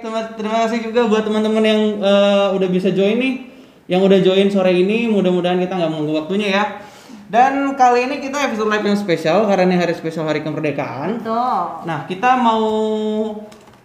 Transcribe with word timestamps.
teman 0.00 0.24
terima 0.34 0.56
kasih 0.66 0.78
juga 0.90 1.06
buat 1.06 1.22
teman-teman 1.22 1.64
yang 1.64 1.80
eh, 2.00 2.46
udah 2.56 2.68
bisa 2.68 2.90
join 2.90 3.16
nih. 3.20 3.34
Yang 3.90 4.00
udah 4.06 4.18
join 4.22 4.48
sore 4.48 4.72
ini, 4.72 5.10
mudah-mudahan 5.10 5.58
kita 5.58 5.74
nggak 5.74 5.90
mengganggu 5.90 6.14
waktunya 6.14 6.48
ya. 6.54 6.64
Dan 7.30 7.78
kali 7.78 8.10
ini 8.10 8.18
kita 8.18 8.42
episode 8.50 8.66
live 8.66 8.86
yang 8.86 8.98
spesial 8.98 9.46
karena 9.46 9.70
ini 9.70 9.76
hari 9.78 9.94
spesial 9.94 10.26
hari 10.26 10.42
kemerdekaan. 10.42 11.22
Tuh. 11.22 11.86
Nah, 11.86 12.06
kita 12.10 12.34
mau 12.38 12.62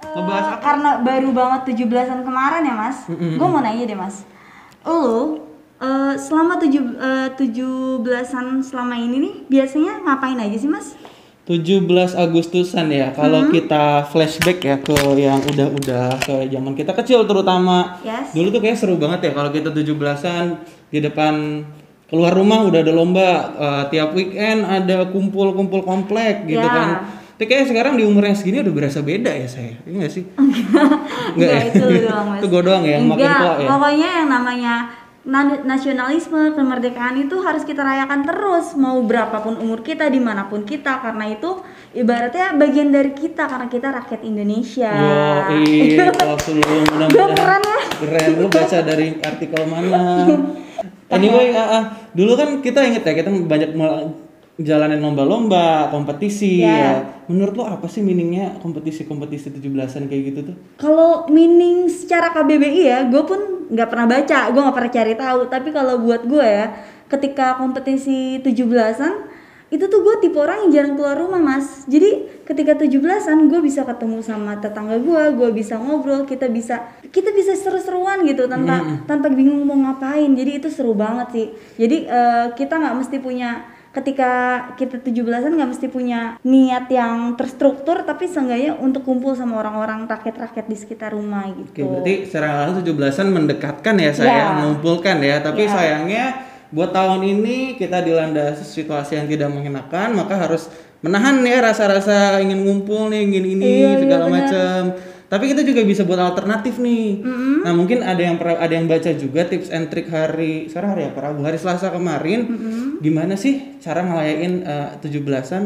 ngebahas 0.01 0.57
apa? 0.57 0.61
Karena 0.61 0.89
baru 1.01 1.29
banget 1.29 1.61
17-an 1.73 2.25
kemarin 2.25 2.65
ya, 2.65 2.73
Mas. 2.73 2.97
Mm-mm. 3.05 3.37
Gue 3.37 3.47
mau 3.49 3.61
nanya 3.61 3.85
deh, 3.85 3.97
Mas. 3.97 4.25
Lu 4.85 5.41
eh, 5.77 6.13
selama 6.17 6.57
tujuh 6.61 6.85
eh, 6.97 7.29
17-an 7.37 8.65
selama 8.65 8.97
ini 8.97 9.17
nih 9.21 9.33
biasanya 9.45 10.01
ngapain 10.05 10.41
aja 10.41 10.57
sih, 10.57 10.69
Mas? 10.69 10.97
17 11.45 11.85
Agustusan 12.11 12.89
ya. 12.89 13.09
Kalau 13.11 13.45
Hmm. 13.45 13.51
kita 13.51 14.01
flashback 14.03 14.59
ya 14.59 14.75
ke 14.77 14.91
yang 15.15 15.37
udah-udah 15.39 16.17
ke 16.17 16.49
zaman 16.49 16.73
kita 16.73 16.91
kecil 16.91 17.21
terutama. 17.23 18.01
Yes. 18.01 18.33
Dulu 18.33 18.49
tuh 18.49 18.59
kayak 18.59 18.75
seru 18.75 18.97
banget 18.97 19.29
ya 19.29 19.31
kalau 19.31 19.49
kita 19.49 19.69
17-an 19.69 20.57
di 20.89 20.99
depan 20.99 21.61
keluar 22.05 22.31
rumah 22.31 22.61
udah 22.61 22.79
ada 22.79 22.89
lomba 22.89 23.29
eh, 23.51 23.83
tiap 23.89 24.13
weekend 24.13 24.61
ada 24.61 25.05
kumpul-kumpul 25.05 25.81
komplek 25.81 26.45
gitu 26.45 26.59
Ya. 26.59 26.69
kan. 26.71 26.89
Tapi 27.35 27.45
kayak 27.45 27.67
sekarang 27.67 27.93
di 27.93 28.03
umur 28.03 28.23
yang 28.23 28.33
segini 28.33 28.63
udah 28.63 28.71
berasa 28.71 29.03
beda 29.03 29.27
ya 29.27 29.45
saya. 29.45 29.75
Iya 29.83 29.95
gak 30.01 30.11
sih? 30.11 30.23
Enggak, 31.35 31.51
ya? 31.51 31.61
itu 31.67 31.85
doang, 32.01 32.25
Mas. 32.31 32.39
itu 32.39 32.47
gue 32.47 32.61
doang 32.63 32.81
ya, 32.81 32.91
yang 32.95 33.05
makin 33.05 33.21
Enggak, 33.21 33.37
tua 33.37 33.53
ya. 33.53 33.67
pokoknya 33.69 34.09
yang 34.15 34.27
namanya 34.31 34.73
na- 34.73 35.04
nasionalisme, 35.65 36.53
kemerdekaan 36.53 37.17
itu 37.25 37.41
harus 37.41 37.65
kita 37.65 37.81
rayakan 37.81 38.29
terus 38.29 38.77
mau 38.77 39.01
berapapun 39.01 39.57
umur 39.57 39.81
kita, 39.81 40.05
di 40.05 40.21
mana 40.21 40.45
pun 40.45 40.61
kita 40.61 41.01
karena 41.01 41.33
itu 41.33 41.65
ibaratnya 41.97 42.53
bagian 42.53 42.93
dari 42.93 43.17
kita 43.17 43.49
karena 43.49 43.65
kita 43.65 43.87
rakyat 43.89 44.21
Indonesia. 44.21 44.93
Yo, 44.93 45.17
iya, 45.65 46.13
langsung 46.13 46.61
lu 46.61 46.77
mudah-mudahan 46.93 47.33
keren 47.33 47.63
ya? 47.65 47.79
keren. 48.05 48.29
Lu 48.37 48.47
baca 48.53 48.77
dari 48.85 49.07
artikel 49.19 49.61
mana? 49.65 50.01
Anyway, 51.05 51.53
ah, 51.53 51.69
ah, 51.69 51.83
dulu 52.17 52.33
kan 52.33 52.65
kita 52.65 52.81
inget 52.81 53.05
ya 53.05 53.13
kita 53.13 53.29
banyak 53.29 53.77
jalanin 54.55 55.03
lomba-lomba, 55.03 55.91
kompetisi 55.91 56.63
Ya. 56.63 56.71
ya. 56.71 56.91
Menurut 57.27 57.53
lo 57.59 57.63
apa 57.67 57.89
sih 57.91 57.99
meaningnya 57.99 58.55
kompetisi-kompetisi 58.63 59.51
17-an 59.51 60.07
kayak 60.07 60.23
gitu 60.31 60.39
tuh? 60.53 60.55
Kalau 60.79 61.27
meaning 61.27 61.91
secara 61.91 62.31
KBBI 62.31 62.81
ya, 62.87 62.99
gue 63.09 63.23
pun 63.25 63.67
nggak 63.67 63.89
pernah 63.89 64.07
baca, 64.07 64.39
gue 64.53 64.61
nggak 64.61 64.77
pernah 64.77 64.91
cari 64.93 65.13
tahu. 65.17 65.39
Tapi 65.51 65.69
kalau 65.75 65.95
buat 65.99 66.23
gue 66.23 66.45
ya, 66.45 66.65
ketika 67.11 67.59
kompetisi 67.59 68.39
17-an, 68.39 69.35
itu 69.73 69.81
tuh 69.89 70.05
gue 70.05 70.15
tipe 70.21 70.37
orang 70.37 70.69
yang 70.69 70.71
jarang 70.71 70.93
keluar 70.95 71.17
rumah 71.17 71.41
mas. 71.41 71.83
Jadi 71.89 72.29
ketika 72.45 72.77
17-an 72.77 73.49
gue 73.49 73.59
bisa 73.59 73.81
ketemu 73.83 74.21
sama 74.21 74.55
tetangga 74.61 75.01
gue, 75.01 75.23
gue 75.35 75.49
bisa 75.51 75.75
ngobrol, 75.81 76.23
kita 76.23 76.47
bisa 76.47 76.85
kita 77.09 77.33
bisa 77.33 77.57
seru-seruan 77.57 78.21
gitu 78.23 78.45
tanpa 78.45 79.03
tanpa 79.09 79.27
bingung 79.33 79.65
mau 79.65 79.75
ngapain. 79.75 80.29
Jadi 80.31 80.63
itu 80.63 80.69
seru 80.69 80.93
banget 80.93 81.27
sih. 81.33 81.47
Jadi 81.81 82.05
eh, 82.07 82.45
kita 82.53 82.77
nggak 82.77 82.95
mesti 83.03 83.17
punya 83.17 83.74
ketika 83.95 84.31
kita 84.75 84.99
17-an 84.99 85.55
nggak 85.55 85.69
mesti 85.71 85.87
punya 85.87 86.35
niat 86.43 86.91
yang 86.91 87.39
terstruktur 87.39 88.03
tapi 88.03 88.27
seenggaknya 88.27 88.75
untuk 88.75 89.07
kumpul 89.07 89.31
sama 89.31 89.63
orang-orang 89.63 90.03
rakyat-rakyat 90.03 90.67
di 90.67 90.75
sekitar 90.75 91.15
rumah 91.15 91.47
Oke, 91.47 91.79
gitu. 91.79 91.87
berarti 91.87 92.13
secara 92.27 92.67
langsung 92.67 92.83
17-an 92.83 93.27
mendekatkan 93.31 93.95
ya 93.95 94.11
saya, 94.11 94.35
Ya. 94.35 94.45
mengumpulkan 94.59 95.17
ya. 95.23 95.39
Tapi 95.39 95.63
Ya. 95.63 95.71
sayangnya 95.71 96.25
buat 96.75 96.91
tahun 96.91 97.23
ini 97.23 97.79
kita 97.79 98.03
dilanda 98.03 98.51
situasi 98.51 99.15
yang 99.15 99.31
tidak 99.31 99.47
mengenakan, 99.47 100.11
maka 100.11 100.35
harus 100.35 100.67
menahan 100.99 101.39
ya 101.45 101.63
rasa-rasa 101.63 102.35
ingin 102.43 102.67
ngumpul 102.67 103.07
nih, 103.07 103.23
ingin 103.23 103.45
ini 103.47 103.63
Iya, 103.63 103.87
iya, 103.87 103.99
segala 104.03 104.23
benar. 104.27 104.35
macam. 104.43 104.81
Tapi 105.25 105.43
kita 105.47 105.61
juga 105.61 105.81
bisa 105.81 106.01
buat 106.01 106.17
alternatif 106.17 106.77
nih. 106.77 107.25
Nah 107.61 107.71
mungkin 107.71 107.99
ada 107.99 108.19
yang 108.19 108.37
ada 108.37 108.69
yang 108.69 108.85
baca 108.85 109.09
juga 109.11 109.41
tips 109.43 109.69
and 109.69 109.89
trick 109.89 110.05
hari 110.07 110.65
sekarang 110.65 110.89
hari 110.91 111.03
apa 111.05 111.19
Rabu 111.19 111.41
hari 111.41 111.57
Selasa 111.57 111.89
kemarin. 111.89 112.45
Gimana 112.97 113.33
sih 113.33 113.77
cara 113.77 114.01
ngelayain 114.01 114.53
eh, 114.61 114.89
17-an 114.99 115.63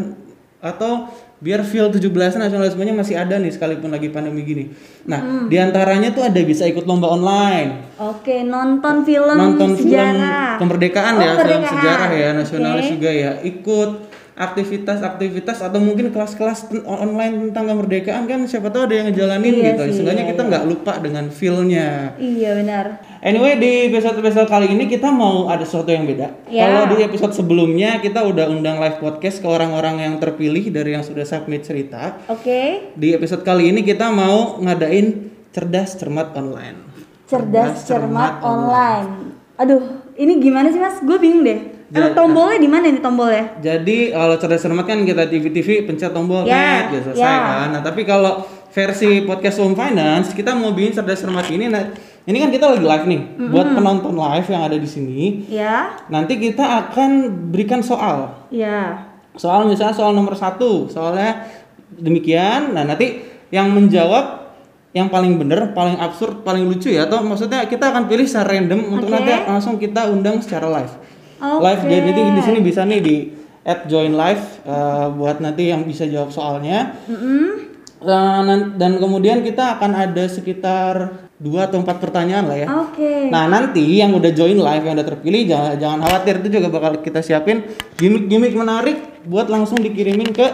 atau 0.60 1.08
biar 1.40 1.64
feel 1.64 1.88
17-an 1.88 2.12
nasionalismenya 2.42 2.92
masih 2.92 3.16
ada 3.16 3.36
nih 3.36 3.48
sekalipun 3.48 3.88
lagi 3.88 4.08
pandemi 4.08 4.44
gini. 4.44 4.76
Nah, 5.06 5.48
di 5.48 5.56
antaranya 5.56 6.12
tuh 6.12 6.20
ada 6.22 6.36
bisa 6.42 6.68
ikut 6.68 6.84
lomba 6.84 7.08
online, 7.08 7.96
Oke, 7.96 8.44
nonton 8.44 9.08
film 9.08 9.40
nonton 9.40 9.72
film 9.72 9.88
sejarah. 9.88 10.60
kemerdekaan 10.60 11.16
Oh, 11.16 11.22
ya, 11.22 11.32
film 11.32 11.40
kemerdekaan. 11.40 11.72
sejarah 11.72 12.10
ya, 12.12 12.30
nasionalis 12.34 12.86
Oke. 12.86 12.94
juga 12.94 13.12
ya. 13.14 13.32
Ikut 13.40 13.90
aktivitas-aktivitas 14.40 15.60
atau 15.60 15.84
mungkin 15.84 16.16
kelas-kelas 16.16 16.72
online 16.88 17.52
tentang 17.52 17.76
kemerdekaan 17.76 18.24
kan 18.24 18.40
siapa 18.48 18.72
tahu 18.72 18.88
ada 18.88 18.96
yang 18.96 19.12
ngejalanin 19.12 19.52
Iya 19.52 19.68
gitu. 19.76 19.84
sih, 19.84 19.94
Seenggaknya 20.00 20.24
iya, 20.24 20.32
kita 20.32 20.42
nggak 20.48 20.64
lupa 20.64 20.94
dengan 21.04 21.26
feel-nya. 21.28 22.16
Iya 22.16 22.50
benar. 22.56 22.86
Anyway 23.20 23.60
di 23.60 23.92
episode-episode 23.92 24.48
kali 24.48 24.72
ini 24.72 24.88
kita 24.88 25.12
mau 25.12 25.52
ada 25.52 25.68
sesuatu 25.68 25.92
yang 25.92 26.08
beda. 26.08 26.32
Ya. 26.48 26.72
Kalau 26.72 26.96
di 26.96 27.04
episode 27.04 27.36
sebelumnya 27.36 28.00
kita 28.00 28.24
udah 28.24 28.48
undang 28.48 28.80
live 28.80 29.04
podcast 29.04 29.44
ke 29.44 29.48
orang-orang 29.52 30.08
yang 30.08 30.16
terpilih 30.24 30.72
dari 30.72 30.96
yang 30.96 31.04
sudah 31.04 31.28
submit 31.28 31.68
cerita. 31.68 32.16
Oke. 32.32 32.96
Di 32.96 33.12
episode 33.12 33.44
kali 33.44 33.76
ini 33.76 33.84
kita 33.84 34.08
mau 34.08 34.56
ngadain 34.64 35.36
cerdas 35.52 36.00
cermat 36.00 36.32
online. 36.40 36.80
Cerdas 37.28 37.84
cermat 37.84 38.40
online. 38.40 39.36
Aduh, 39.60 40.00
ini 40.16 40.40
gimana 40.40 40.72
sih 40.72 40.80
Mas? 40.80 41.04
Gue 41.04 41.20
bingung 41.20 41.44
deh. 41.44 41.79
Emang 41.90 42.14
Ja- 42.14 42.16
tombolnya 42.16 42.58
di 42.58 42.70
mana 42.70 42.86
nih 42.86 43.02
tombolnya? 43.02 43.46
Jadi 43.58 44.14
kalau 44.14 44.36
cerdas 44.38 44.62
cermat 44.62 44.86
kan 44.86 45.02
kita 45.02 45.26
TV-TV 45.26 45.68
pencet 45.84 46.14
tombol 46.14 46.46
Ya, 46.46 46.86
net, 46.86 46.94
ya 46.94 47.00
selesai 47.02 47.18
ya. 47.20 47.38
kan. 47.42 47.68
Nah 47.74 47.82
tapi 47.82 48.06
kalau 48.06 48.46
versi 48.70 49.26
podcast 49.26 49.58
Home 49.58 49.74
Finance 49.74 50.32
kita 50.32 50.54
mau 50.54 50.70
bikin 50.70 50.94
cerdas 50.94 51.18
cermat 51.18 51.50
ini. 51.50 51.66
Nah 51.66 51.90
ini 52.24 52.38
kan 52.38 52.50
kita 52.50 52.66
lagi 52.70 52.86
live 52.86 53.06
nih. 53.08 53.22
Buat 53.50 53.74
penonton 53.74 54.14
live 54.14 54.48
yang 54.48 54.62
ada 54.64 54.78
di 54.78 54.86
sini. 54.86 55.50
Ya. 55.50 55.98
Nanti 56.08 56.38
kita 56.38 56.62
akan 56.86 57.10
berikan 57.50 57.82
soal. 57.82 58.38
Ya. 58.50 59.10
Soal 59.34 59.66
misalnya 59.66 59.98
soal 59.98 60.14
nomor 60.14 60.38
satu, 60.38 60.86
soalnya 60.88 61.50
demikian. 61.92 62.70
Nah 62.72 62.86
nanti 62.86 63.18
yang 63.50 63.74
menjawab 63.74 64.46
yang 64.90 65.06
paling 65.06 65.38
bener, 65.38 65.74
paling 65.74 65.98
absurd, 65.98 66.42
paling 66.42 66.66
lucu 66.66 66.90
ya. 66.90 67.06
Atau 67.06 67.22
maksudnya 67.22 67.66
kita 67.66 67.90
akan 67.90 68.06
pilih 68.06 68.26
secara 68.26 68.54
random 68.54 68.80
untuk 68.90 69.10
Oke. 69.10 69.16
nanti 69.16 69.34
langsung 69.46 69.78
kita 69.78 70.06
undang 70.06 70.38
secara 70.38 70.70
live. 70.70 70.94
Oke. 71.40 71.64
Live 71.64 71.84
jadi 71.84 72.10
di 72.30 72.42
sini 72.42 72.60
bisa 72.60 72.84
nih 72.84 73.00
di 73.00 73.16
add 73.62 73.88
join 73.88 74.12
live 74.12 74.44
eh, 74.64 75.08
buat 75.10 75.40
nanti 75.40 75.68
yang 75.68 75.84
bisa 75.84 76.04
jawab 76.04 76.30
soalnya. 76.30 77.00
Eh, 78.00 78.40
nan- 78.42 78.76
dan 78.76 78.96
kemudian 78.96 79.40
kita 79.40 79.76
akan 79.76 79.92
ada 79.94 80.24
sekitar 80.26 80.94
dua 81.36 81.68
atau 81.68 81.80
empat 81.80 82.00
pertanyaan 82.00 82.48
lah 82.48 82.58
ya. 82.58 82.68
Oke. 82.68 83.28
Nah 83.28 83.48
nanti 83.48 84.00
yang 84.00 84.12
udah 84.12 84.32
join 84.32 84.56
live 84.56 84.84
yang 84.84 84.96
udah 84.96 85.08
terpilih 85.08 85.42
jangan 85.46 85.76
jangan 85.76 86.00
khawatir 86.02 86.34
itu 86.40 86.48
juga 86.50 86.68
bakal 86.70 87.00
kita 87.00 87.20
siapin 87.20 87.64
gimmick-gimmick 87.96 88.52
menarik 88.54 88.98
buat 89.24 89.48
langsung 89.48 89.80
dikirimin 89.80 90.32
ke 90.32 90.48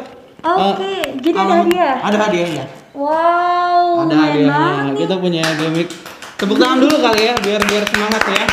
Oke, 0.46 1.18
jadi 1.26 1.38
ada 1.42 1.54
hadiah. 1.58 1.96
Ada 2.06 2.18
hadiahnya. 2.22 2.66
Wow, 2.94 4.06
ada 4.06 4.14
hadiahnya. 4.16 4.94
Kita 4.94 5.18
punya 5.18 5.42
gimmick. 5.58 5.90
Tepuk 6.38 6.62
tangan 6.62 6.78
dulu 6.78 7.02
kali 7.02 7.22
ya 7.24 7.34
biar 7.34 7.62
biar 7.66 7.84
semangat 7.90 8.24
ya. 8.30 8.46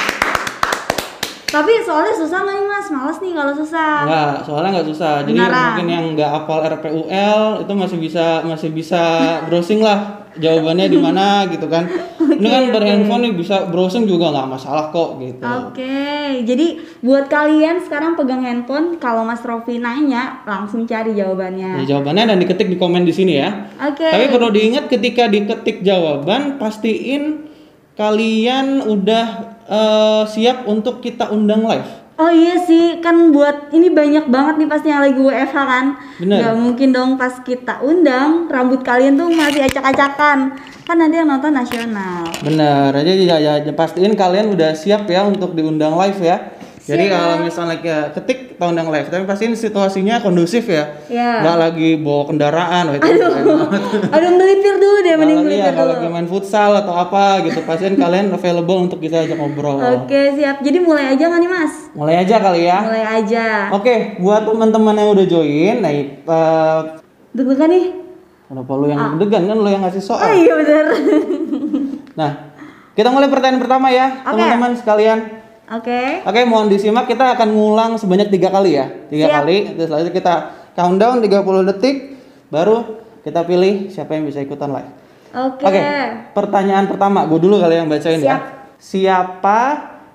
Tapi 1.52 1.72
soalnya 1.84 2.14
susah 2.16 2.38
nggak 2.48 2.56
nih 2.56 2.66
mas? 2.66 2.88
Males 2.88 3.18
nih 3.20 3.32
kalau 3.36 3.52
susah. 3.52 3.92
Enggak, 4.08 4.32
soalnya 4.48 4.70
nggak 4.80 4.88
susah. 4.88 5.14
Jadi 5.28 5.36
Beneran. 5.36 5.64
mungkin 5.68 5.88
yang 5.92 6.04
nggak 6.16 6.30
hafal 6.32 6.58
RPUL 6.64 7.40
itu 7.60 7.72
masih 7.76 7.98
bisa 8.00 8.26
masih 8.48 8.72
bisa 8.72 9.02
browsing 9.44 9.84
lah 9.84 10.24
jawabannya 10.40 10.88
di 10.88 10.96
mana 10.96 11.26
gitu 11.52 11.68
kan. 11.68 11.84
Ini 12.16 12.48
kan 12.48 12.64
berhandphone 12.72 13.28
nih 13.28 13.34
bisa 13.36 13.68
browsing 13.68 14.08
juga 14.08 14.32
nggak 14.32 14.48
masalah 14.48 14.88
kok 14.88 15.20
gitu. 15.20 15.44
Oke, 15.44 16.40
jadi 16.48 16.80
buat 17.04 17.28
kalian 17.28 17.84
sekarang 17.84 18.16
pegang 18.16 18.40
handphone, 18.40 18.96
kalau 18.96 19.20
Mas 19.22 19.44
Rofi 19.44 19.76
nanya, 19.76 20.40
langsung 20.48 20.88
cari 20.88 21.12
jawabannya. 21.12 21.84
Nah, 21.84 21.87
jawabannya 21.87 22.32
dan 22.32 22.38
diketik 22.40 22.72
di 22.72 22.81
komen 22.81 23.05
di 23.05 23.12
sini 23.12 23.37
ya. 23.37 23.69
Oke. 23.93 24.08
Tapi 24.08 24.32
perlu 24.32 24.48
diingat 24.48 24.88
ketika 24.88 25.28
diketik 25.28 25.84
jawaban 25.84 26.56
pastiin 26.56 27.52
kalian 27.93 28.88
udah 28.88 29.60
eh, 29.72 30.22
siap 30.28 30.69
untuk 30.69 31.00
kita 31.00 31.32
undang 31.32 31.64
live. 31.64 32.02
Oh 32.20 32.28
iya 32.28 32.60
sih, 32.60 33.00
kan 33.00 33.32
buat 33.32 33.72
ini 33.72 33.88
banyak 33.88 34.28
banget 34.28 34.54
nih 34.60 34.69
pasti 34.69 34.92
yang 34.92 35.00
lagi 35.00 35.16
WFH 35.16 35.56
kan. 35.56 35.86
Bener. 36.20 36.38
Gak 36.44 36.56
mungkin 36.60 36.88
dong 36.92 37.10
pas 37.16 37.40
kita 37.40 37.80
undang, 37.80 38.52
rambut 38.52 38.84
kalian 38.84 39.16
tuh 39.16 39.32
masih 39.32 39.64
acak-acakan. 39.64 40.54
Kan 40.84 40.96
nanti 41.00 41.16
yang 41.16 41.26
nonton 41.26 41.56
nasional. 41.56 42.28
Bener, 42.44 42.92
jadi 43.00 43.22
ya, 43.24 43.36
ya, 43.40 43.52
ya, 43.64 43.72
pastiin 43.72 44.12
kalian 44.12 44.52
udah 44.52 44.76
siap 44.76 45.08
ya 45.08 45.24
untuk 45.24 45.56
diundang 45.56 45.96
live 45.96 46.20
ya. 46.20 46.36
Jadi 46.82 47.04
kalau 47.08 47.46
misalnya 47.46 47.78
ya, 47.78 47.98
ketik 48.10 48.42
kita 48.62 48.70
undang 48.70 48.94
live, 48.94 49.11
tapi 49.11 49.26
pastiin 49.26 49.59
situasinya 49.59 50.23
kondusif 50.23 50.70
ya. 50.70 50.94
Ya. 51.11 51.43
Nggak 51.43 51.56
lagi 51.59 51.99
bawa 51.99 52.31
kendaraan, 52.31 52.94
itu 52.94 53.03
banget. 53.03 53.82
Aduh 54.14 54.31
melipir 54.38 54.75
dulu 54.79 54.99
deh, 55.03 55.14
mending 55.19 55.38
iya, 55.43 55.47
melipir 55.50 55.73
kalau 55.75 55.91
dulu. 55.91 55.99
lagi 55.99 56.06
main 56.14 56.29
futsal 56.31 56.70
atau 56.79 56.94
apa 56.94 57.43
gitu, 57.43 57.59
pastiin 57.67 57.99
kalian 57.99 58.31
available 58.31 58.87
untuk 58.87 59.03
kita 59.03 59.26
ajak 59.26 59.35
ngobrol. 59.35 59.82
Oke 59.82 60.38
siap, 60.38 60.62
jadi 60.62 60.79
mulai 60.79 61.11
aja 61.11 61.26
nggak 61.26 61.41
nih 61.43 61.50
mas? 61.50 61.73
Mulai 61.99 62.14
aja 62.23 62.37
kali 62.38 62.61
ya. 62.62 62.79
Mulai 62.87 63.05
aja. 63.19 63.47
Oke, 63.75 63.94
buat 64.23 64.47
teman-teman 64.47 64.94
yang 64.94 65.11
udah 65.11 65.26
join, 65.26 65.76
nah, 65.82 65.91
eh, 65.91 66.06
Deg-degan 67.35 67.67
nih? 67.67 67.85
Kenapa 68.47 68.70
lu 68.79 68.87
yang 68.87 69.19
degan 69.19 69.43
kan 69.50 69.56
lu 69.58 69.69
yang 69.75 69.82
ngasih 69.82 70.03
Oh 70.06 70.08
soal. 70.15 70.31
iya 70.38 70.55
bener. 70.55 70.85
Nah, 72.15 72.31
kita 72.94 73.11
mulai 73.11 73.26
pertanyaan 73.26 73.58
pertama 73.58 73.91
ya, 73.91 74.23
teman-teman 74.23 74.79
sekalian. 74.79 75.42
Oke. 75.72 76.20
Oke, 76.22 76.40
mohon 76.44 76.69
disimak. 76.69 77.08
Kita 77.08 77.32
akan 77.32 77.48
ngulang 77.48 77.92
sebanyak 77.96 78.28
tiga 78.28 78.52
kali 78.52 78.76
ya, 78.76 78.92
tiga 79.08 79.26
Siap. 79.26 79.36
kali. 79.40 79.56
Terus 79.72 79.88
selanjutnya 79.88 80.14
kita 80.14 80.34
countdown 80.76 81.16
30 81.24 81.69
detik, 81.72 81.96
baru 82.52 82.76
kita 83.24 83.40
pilih 83.42 83.88
siapa 83.88 84.12
yang 84.12 84.28
bisa 84.28 84.40
ikutan 84.40 84.69
live. 84.69 84.90
Oke. 85.32 85.64
Oke, 85.64 85.80
pertanyaan 86.36 86.84
pertama, 86.84 87.24
gue 87.24 87.40
dulu 87.40 87.56
kali 87.56 87.80
yang 87.80 87.88
bacain 87.88 88.20
ya. 88.20 88.36
Siap. 88.36 88.42
Siapa 88.76 89.60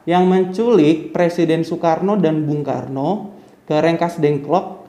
yang 0.05 0.29
menculik 0.29 1.09
Presiden 1.09 1.65
Soekarno 1.65 2.15
dan 2.15 2.45
Bung 2.45 2.61
Karno 2.61 3.33
ke 3.65 3.73
Rengkas 3.73 4.21
Dengklok 4.21 4.85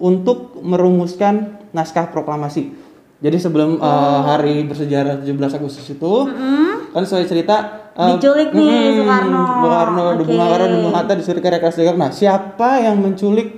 untuk 0.00 0.56
merumuskan 0.64 1.60
naskah 1.70 2.08
proklamasi? 2.08 2.72
Jadi 3.18 3.36
sebelum 3.36 3.76
Oh. 3.76 3.84
uh, 3.84 4.20
hari 4.24 4.62
bersejarah 4.64 5.20
17 5.20 5.52
Agustus 5.52 5.84
itu, 5.90 6.12
kan 6.94 7.02
sesuai 7.04 7.26
cerita 7.28 7.56
uh, 7.98 8.16
Diculik 8.16 8.50
nih 8.54 8.70
mm, 8.70 8.96
Soekarno. 9.02 9.42
Bung 9.42 9.72
Karno, 9.72 10.02
Oke. 10.14 10.24
Bung 10.24 10.38
Karno 10.38 10.64
dan 10.64 10.78
Bung 10.82 10.94
Hatta 10.94 11.12
disuruh 11.18 11.42
ke 11.42 11.48
Rengkas 11.50 11.74
Dengklok. 11.76 11.98
Nah, 11.98 12.10
siapa 12.14 12.68
yang 12.80 12.96
menculik 13.02 13.48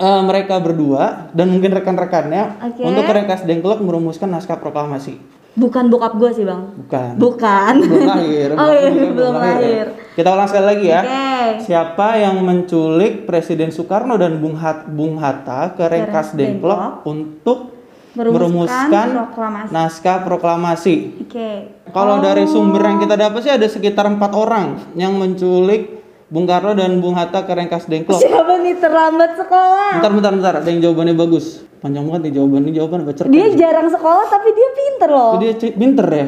uh, 0.00 0.22
mereka 0.24 0.58
berdua 0.58 1.30
dan 1.36 1.52
mungkin 1.52 1.70
rekan-rekannya 1.70 2.72
Oke. 2.72 2.82
untuk 2.82 3.02
ke 3.04 3.12
Rengkas 3.12 3.42
Dengklok 3.44 3.84
merumuskan 3.84 4.32
naskah 4.32 4.58
proklamasi? 4.58 5.20
Bukan 5.54 5.86
bokap 5.86 6.18
gue 6.18 6.30
sih 6.34 6.42
bang. 6.42 6.66
Bukan. 6.66 7.12
Bukan. 7.14 7.74
belum 7.86 8.06
lahir. 8.10 8.48
oh 8.58 8.70
iya 8.74 8.90
Belum 8.90 9.10
belum 9.14 9.34
lahir. 9.38 9.86
Kita 10.18 10.34
ulang 10.34 10.50
sekali 10.50 10.66
lagi 10.66 10.86
ya. 10.90 11.00
Oke. 11.06 11.22
Siapa 11.62 12.08
yang 12.18 12.42
menculik 12.42 13.22
Presiden 13.22 13.70
Soekarno 13.70 14.18
dan 14.18 14.42
Bung, 14.42 14.58
Hat- 14.58 14.90
Bung 14.90 15.22
Hatta 15.22 15.78
ke 15.78 15.86
Dengklok 15.86 16.34
Dengklok. 16.34 17.06
untuk 17.06 17.73
Merumuskan 18.14 18.46
merumuskan 18.46 19.06
proklamasi. 19.10 19.70
naskah 19.74 20.18
proklamasi? 20.22 20.94
Oke. 21.20 21.50
Kalau 21.90 22.18
dari 22.18 22.46
sumber 22.46 22.82
yang 22.82 22.98
kita 22.98 23.14
dapat 23.14 23.40
sih 23.42 23.50
ada 23.50 23.66
sekitar 23.66 24.06
empat 24.06 24.34
orang 24.34 24.94
yang 24.94 25.14
menculik 25.14 26.02
Bung 26.30 26.46
Karno 26.46 26.74
dan 26.74 26.98
Bung 26.98 27.14
Hatta 27.14 27.46
ke 27.46 27.52
Rengkas 27.52 27.86
Dengklok. 27.86 28.18
Siapa 28.18 28.58
nih 28.58 28.80
terlambat 28.80 29.38
sekolah? 29.38 29.98
Bentar, 29.98 30.10
bentar, 30.10 30.32
bentar. 30.34 30.54
Ada 30.58 30.68
yang 30.70 30.80
jawabannya 30.80 31.14
bagus. 31.14 31.62
Panjang 31.78 32.08
banget 32.08 32.22
nih 32.26 32.32
jawabannya. 32.40 32.70
Jawaban 32.72 33.00
baca 33.04 33.22
Dia 33.28 33.46
jarang 33.52 33.88
sekolah 33.92 34.24
tapi 34.26 34.48
dia 34.50 34.68
pinter 34.72 35.10
loh. 35.12 35.32
Dia 35.36 35.52
pinter 35.54 36.06
ya. 36.08 36.26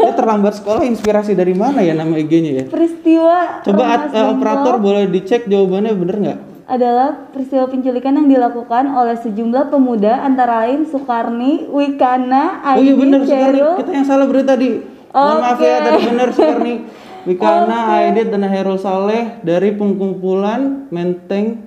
Dia 0.00 0.12
terlambat 0.16 0.58
sekolah 0.58 0.82
inspirasi 0.82 1.36
dari 1.36 1.52
mana 1.52 1.84
ya 1.84 1.92
nama 1.92 2.16
IG-nya 2.16 2.50
ya? 2.50 2.64
Peristiwa 2.66 3.60
Coba 3.62 3.82
at- 3.84 4.10
eh, 4.10 4.26
operator 4.26 4.74
boleh 4.80 5.06
dicek 5.06 5.44
jawabannya 5.44 5.92
bener 5.92 6.16
nggak? 6.18 6.38
Adalah 6.64 7.28
peristiwa 7.28 7.68
penculikan 7.68 8.16
yang 8.16 8.28
dilakukan 8.28 8.88
oleh 8.88 9.16
sejumlah 9.20 9.68
pemuda 9.68 10.24
antara 10.24 10.64
lain 10.64 10.88
Soekarni, 10.88 11.68
Wikana, 11.68 12.64
Oh 12.64 12.80
iya 12.80 12.96
bener 12.96 13.20
Soekarni. 13.28 13.60
Kita 13.84 13.90
yang 13.92 14.06
salah 14.08 14.24
berarti 14.24 14.48
tadi. 14.48 14.70
Mohon 15.14 15.38
maaf 15.44 15.60
ya 15.60 15.76
tadi 15.84 16.02
bener 16.08 16.28
Soekarni. 16.32 16.74
Wikana, 17.28 17.78
Aidit, 17.96 18.28
dan 18.28 18.44
Herul 18.44 18.76
Saleh 18.76 19.40
dari 19.40 19.72
pengkumpulan 19.72 20.92
Menteng. 20.92 21.64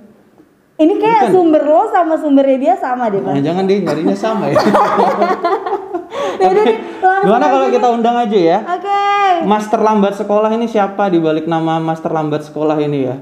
Ini 0.78 0.94
kayak 1.02 1.34
sumber 1.34 1.66
lo 1.66 1.90
sama 1.90 2.14
sumbernya 2.14 2.58
dia 2.62 2.74
sama 2.78 3.10
deh, 3.10 3.18
Nah, 3.18 3.34
Bang. 3.34 3.42
jangan 3.42 3.66
deh 3.66 3.82
nyarinya 3.82 4.14
sama 4.14 4.46
ya. 4.54 4.62
Yaudah 6.42 6.64
langsung 7.02 7.26
Gimana 7.26 7.46
kalau 7.50 7.66
kita 7.74 7.88
undang 7.90 8.16
aja 8.16 8.38
ya? 8.38 8.58
Oke. 8.62 9.02
Master 9.42 9.80
lambat 9.82 10.14
sekolah 10.14 10.50
ini 10.54 10.70
siapa 10.70 11.10
di 11.10 11.18
balik 11.18 11.50
nama 11.50 11.82
Master 11.82 12.14
lambat 12.14 12.46
sekolah 12.46 12.78
ini 12.78 12.98
ya? 13.10 13.18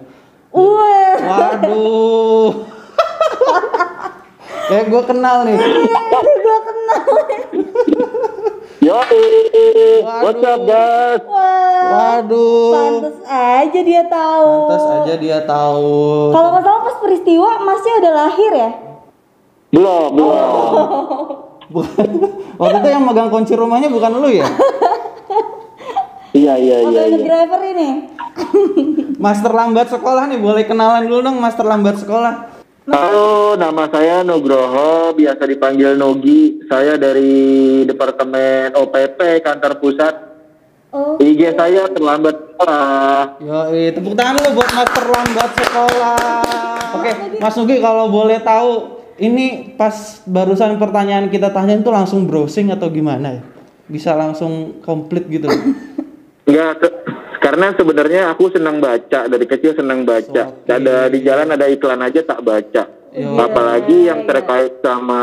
Wah. 0.57 1.17
Waduh. 1.21 2.49
Kayak 4.73 4.85
gue 4.89 5.03
kenal 5.05 5.37
nih. 5.45 5.59
Gue 6.41 6.59
kenal. 6.65 7.05
Yo, 8.81 8.99
what's 10.25 10.43
up 10.43 10.61
guys? 10.65 11.23
Wah. 11.29 11.85
Waduh. 11.93 12.73
Pantes 12.73 13.19
aja 13.29 13.81
dia 13.85 14.03
tahu. 14.09 14.53
Pantas 14.65 14.87
aja 15.05 15.15
dia 15.21 15.39
tahu. 15.45 16.33
Kalau 16.33 16.49
nggak 16.57 16.65
salah 16.65 16.83
pas 16.83 16.97
peristiwa 17.05 17.51
masnya 17.61 17.95
udah 18.01 18.13
lahir 18.17 18.53
ya? 18.57 18.71
Belum, 19.77 20.09
belum. 20.17 20.41
Bukan. 21.69 22.09
Waktu 22.63 22.77
itu 22.81 22.89
yang 22.89 23.05
megang 23.05 23.29
kunci 23.29 23.53
rumahnya 23.53 23.93
bukan 23.93 24.11
lu 24.17 24.31
ya? 24.33 24.47
Iya, 26.37 26.55
iya, 26.61 26.77
Mobil 26.85 27.01
iya, 27.01 27.05
the 27.09 27.17
iya. 27.17 27.25
driver 27.25 27.61
ini. 27.65 27.89
Master 29.25 29.53
lambat 29.57 29.89
sekolah 29.89 30.29
nih, 30.29 30.37
boleh 30.37 30.69
kenalan 30.69 31.09
dulu 31.09 31.25
dong 31.25 31.41
Master 31.41 31.65
lambat 31.65 31.97
sekolah. 31.97 32.53
Halo, 32.87 33.57
nama 33.57 33.89
saya 33.89 34.21
Nugroho, 34.21 35.17
biasa 35.17 35.49
dipanggil 35.49 35.97
Nogi. 35.97 36.61
Saya 36.69 37.01
dari 37.01 37.83
Departemen 37.89 38.77
OPP 38.77 39.41
Kantor 39.41 39.81
Pusat. 39.81 40.15
Oh. 40.93 41.17
IG 41.17 41.57
saya 41.57 41.89
terlambat 41.89 42.37
sekolah. 42.37 43.41
Yo, 43.41 43.59
tepuk 43.97 44.13
tangan 44.13 44.37
dulu 44.37 44.61
buat 44.61 44.71
Master 44.77 45.05
lambat 45.09 45.51
sekolah. 45.57 46.45
Oke, 47.01 47.11
Mas 47.41 47.57
Nugi 47.57 47.77
kalau 47.81 48.13
boleh 48.13 48.39
tahu 48.45 48.71
ini 49.17 49.73
pas 49.73 50.21
barusan 50.29 50.77
pertanyaan 50.77 51.33
kita 51.33 51.49
tanya 51.49 51.81
itu 51.81 51.89
langsung 51.89 52.29
browsing 52.29 52.69
atau 52.77 52.93
gimana 52.93 53.41
ya? 53.41 53.43
Bisa 53.89 54.13
langsung 54.13 54.85
komplit 54.85 55.25
gitu. 55.33 55.49
Enggak, 56.47 56.73
se- 56.79 56.97
karena 57.43 57.75
sebenarnya 57.75 58.23
aku 58.31 58.51
senang 58.51 58.79
baca 58.79 59.27
dari 59.27 59.47
kecil 59.47 59.75
senang 59.75 60.07
baca. 60.07 60.43
Oke. 60.63 60.71
Ada 60.71 61.11
di 61.11 61.19
jalan 61.23 61.55
ada 61.55 61.67
iklan 61.67 62.03
aja 62.03 62.23
tak 62.23 62.43
baca. 62.43 62.83
Yo. 63.15 63.35
Apalagi 63.39 64.07
yang 64.07 64.27
terkait 64.27 64.79
sama 64.81 65.21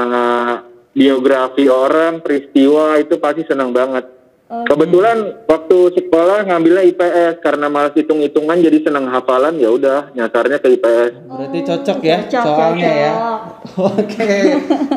biografi 0.91 1.65
orang, 1.67 2.19
peristiwa 2.19 2.99
itu 2.99 3.17
pasti 3.17 3.43
senang 3.47 3.71
banget. 3.71 4.05
Kebetulan 4.53 5.49
waktu 5.49 5.97
sekolah 5.97 6.45
ngambilnya 6.45 6.85
IPS 6.85 7.41
karena 7.41 7.73
malas 7.73 7.97
hitung-hitungan 7.97 8.61
jadi 8.61 8.85
senang 8.85 9.09
hafalan 9.09 9.57
ya 9.57 9.73
udah 9.73 10.13
nyasarnya 10.13 10.61
ke 10.61 10.77
IPS. 10.77 11.11
Berarti 11.25 11.59
cocok 11.65 11.99
ya 12.05 12.17
cocok, 12.29 12.45
soalnya 12.45 12.91
ya. 12.93 13.13
cocok. 13.17 13.39
Oke. 13.97 14.29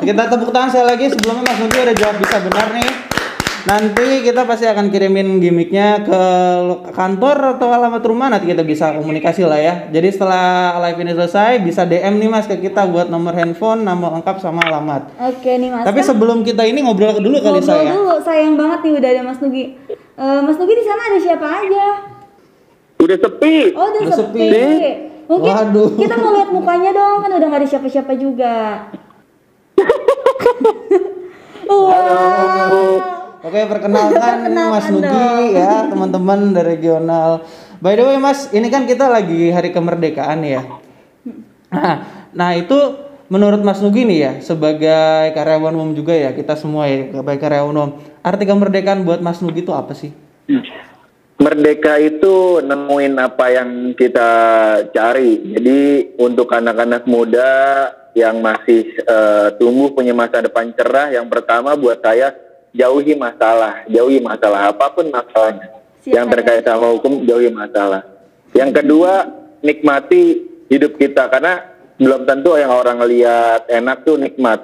Kita 0.04 0.22
tepuk 0.28 0.50
tangan 0.52 0.68
sekali 0.68 0.86
lagi 0.92 1.04
sebelumnya 1.08 1.42
Mas 1.48 1.58
Nugi 1.64 1.78
udah 1.88 1.96
jawab 1.96 2.16
bisa 2.20 2.36
benar 2.44 2.68
nih. 2.76 2.90
Nanti 3.66 4.22
kita 4.22 4.46
pasti 4.46 4.62
akan 4.62 4.86
kirimin 4.88 5.42
gimmicknya 5.42 5.98
ke 6.00 6.20
kantor 6.94 7.58
atau 7.58 7.74
alamat 7.74 7.98
rumah 7.98 8.30
nanti 8.30 8.46
kita 8.46 8.62
bisa 8.62 8.94
komunikasi 8.94 9.42
lah 9.42 9.58
ya. 9.58 9.74
Jadi 9.90 10.06
setelah 10.08 10.78
live 10.80 11.02
ini 11.02 11.12
selesai 11.12 11.58
bisa 11.58 11.82
DM 11.82 12.14
nih 12.16 12.30
Mas 12.30 12.46
ke 12.46 12.54
kita 12.56 12.86
buat 12.86 13.10
nomor 13.10 13.34
handphone, 13.34 13.82
nama 13.82 14.14
lengkap 14.14 14.38
sama 14.38 14.62
alamat. 14.62 15.10
Oke 15.18 15.58
nih 15.58 15.74
Mas. 15.74 15.82
Tapi 15.82 15.98
Kan 15.98 16.06
sebelum 16.06 16.46
kita 16.46 16.62
ini 16.62 16.78
ngobrol 16.78 17.18
dulu 17.18 17.42
kali 17.42 17.58
ngobrol 17.58 17.66
saya. 17.66 17.90
dulu, 17.90 18.14
sayang 18.22 18.54
banget 18.54 18.78
nih 18.80 18.92
udah 18.94 19.10
ada 19.10 19.22
Mas 19.26 19.38
Nugi. 19.42 19.64
Eh, 19.90 20.40
Mas 20.46 20.56
Nugi 20.56 20.72
di 20.72 20.84
sana 20.86 21.02
ada 21.02 21.18
siapa 21.18 21.46
aja? 21.58 21.86
Udah 22.96 23.18
sepi. 23.18 23.56
Oh 23.74 23.84
udah, 23.84 24.00
Udah 24.00 24.14
sepi. 24.14 24.46
sepi. 24.46 24.90
Mungkin 25.26 25.52
Waduh. 25.52 25.88
kita 25.98 26.14
mau 26.14 26.30
lihat 26.30 26.54
mukanya 26.54 26.90
dong, 26.94 27.18
kan 27.18 27.34
udah 27.34 27.46
gak 27.50 27.60
ada 27.60 27.68
siapa-siapa 27.68 28.14
juga. 28.14 28.54
Wah. 31.66 33.15
Oke, 33.46 33.62
perkenalkan 33.72 34.50
Mas 34.50 34.90
Nugi 34.90 35.54
ya, 35.54 35.86
teman-teman 35.86 36.50
dari 36.50 36.74
regional. 36.74 37.46
By 37.78 37.94
the 37.94 38.02
way, 38.02 38.18
Mas, 38.18 38.50
ini 38.50 38.66
kan 38.66 38.90
kita 38.90 39.06
lagi 39.06 39.54
hari 39.54 39.70
kemerdekaan 39.70 40.42
ya. 40.42 40.66
Nah, 41.70 41.94
nah 42.34 42.50
itu 42.58 42.74
menurut 43.30 43.62
Mas 43.62 43.78
Nugi 43.78 44.02
nih 44.02 44.18
ya, 44.18 44.32
sebagai 44.42 45.30
karyawan 45.30 45.78
umum 45.78 45.94
juga 45.94 46.16
ya, 46.16 46.34
kita 46.34 46.58
semua 46.58 46.90
ya, 46.90 47.06
sebagai 47.14 47.38
karyawan 47.38 47.70
umum. 47.70 47.90
Arti 48.26 48.44
kemerdekaan 48.50 49.06
buat 49.06 49.22
Mas 49.22 49.38
Nugi 49.38 49.62
itu 49.62 49.70
apa 49.70 49.94
sih? 49.94 50.10
Merdeka 51.36 52.00
itu 52.00 52.64
nemuin 52.64 53.14
apa 53.20 53.46
yang 53.52 53.92
kita 53.94 54.30
cari. 54.90 55.54
Jadi 55.54 55.78
untuk 56.18 56.48
anak-anak 56.50 57.04
muda 57.06 57.50
yang 58.16 58.40
masih 58.40 58.96
eh, 59.04 59.48
tumbuh 59.60 59.92
punya 59.92 60.16
masa 60.16 60.40
depan 60.40 60.72
cerah, 60.72 61.12
yang 61.12 61.28
pertama 61.28 61.76
buat 61.76 62.00
saya 62.00 62.45
jauhi 62.76 63.16
masalah, 63.16 63.88
jauhi 63.88 64.20
masalah 64.20 64.70
apa 64.70 64.92
pun 64.92 65.08
masalahnya. 65.08 65.72
Siap, 66.04 66.12
yang 66.12 66.26
terkait 66.28 66.62
sama 66.62 66.92
hukum 66.92 67.24
jauhi 67.24 67.48
masalah. 67.48 68.04
Yang 68.52 68.84
kedua 68.84 69.26
nikmati 69.64 70.44
hidup 70.68 71.00
kita 71.00 71.26
karena 71.32 71.74
belum 71.96 72.28
tentu 72.28 72.54
yang 72.60 72.70
orang 72.70 73.00
lihat 73.08 73.66
enak 73.72 74.04
tuh 74.04 74.20
nikmat. 74.20 74.60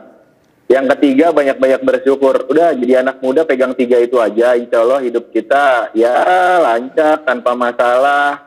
Yang 0.71 0.97
ketiga 0.97 1.37
banyak-banyak 1.37 1.81
bersyukur. 1.85 2.49
Udah 2.49 2.73
jadi 2.73 3.04
anak 3.04 3.21
muda 3.21 3.45
pegang 3.45 3.76
tiga 3.76 4.00
itu 4.00 4.16
aja. 4.16 4.57
Insya 4.57 4.81
Allah 4.81 5.00
hidup 5.04 5.28
kita 5.28 5.92
ya 5.92 6.16
lancar 6.64 7.21
tanpa 7.28 7.52
masalah, 7.52 8.40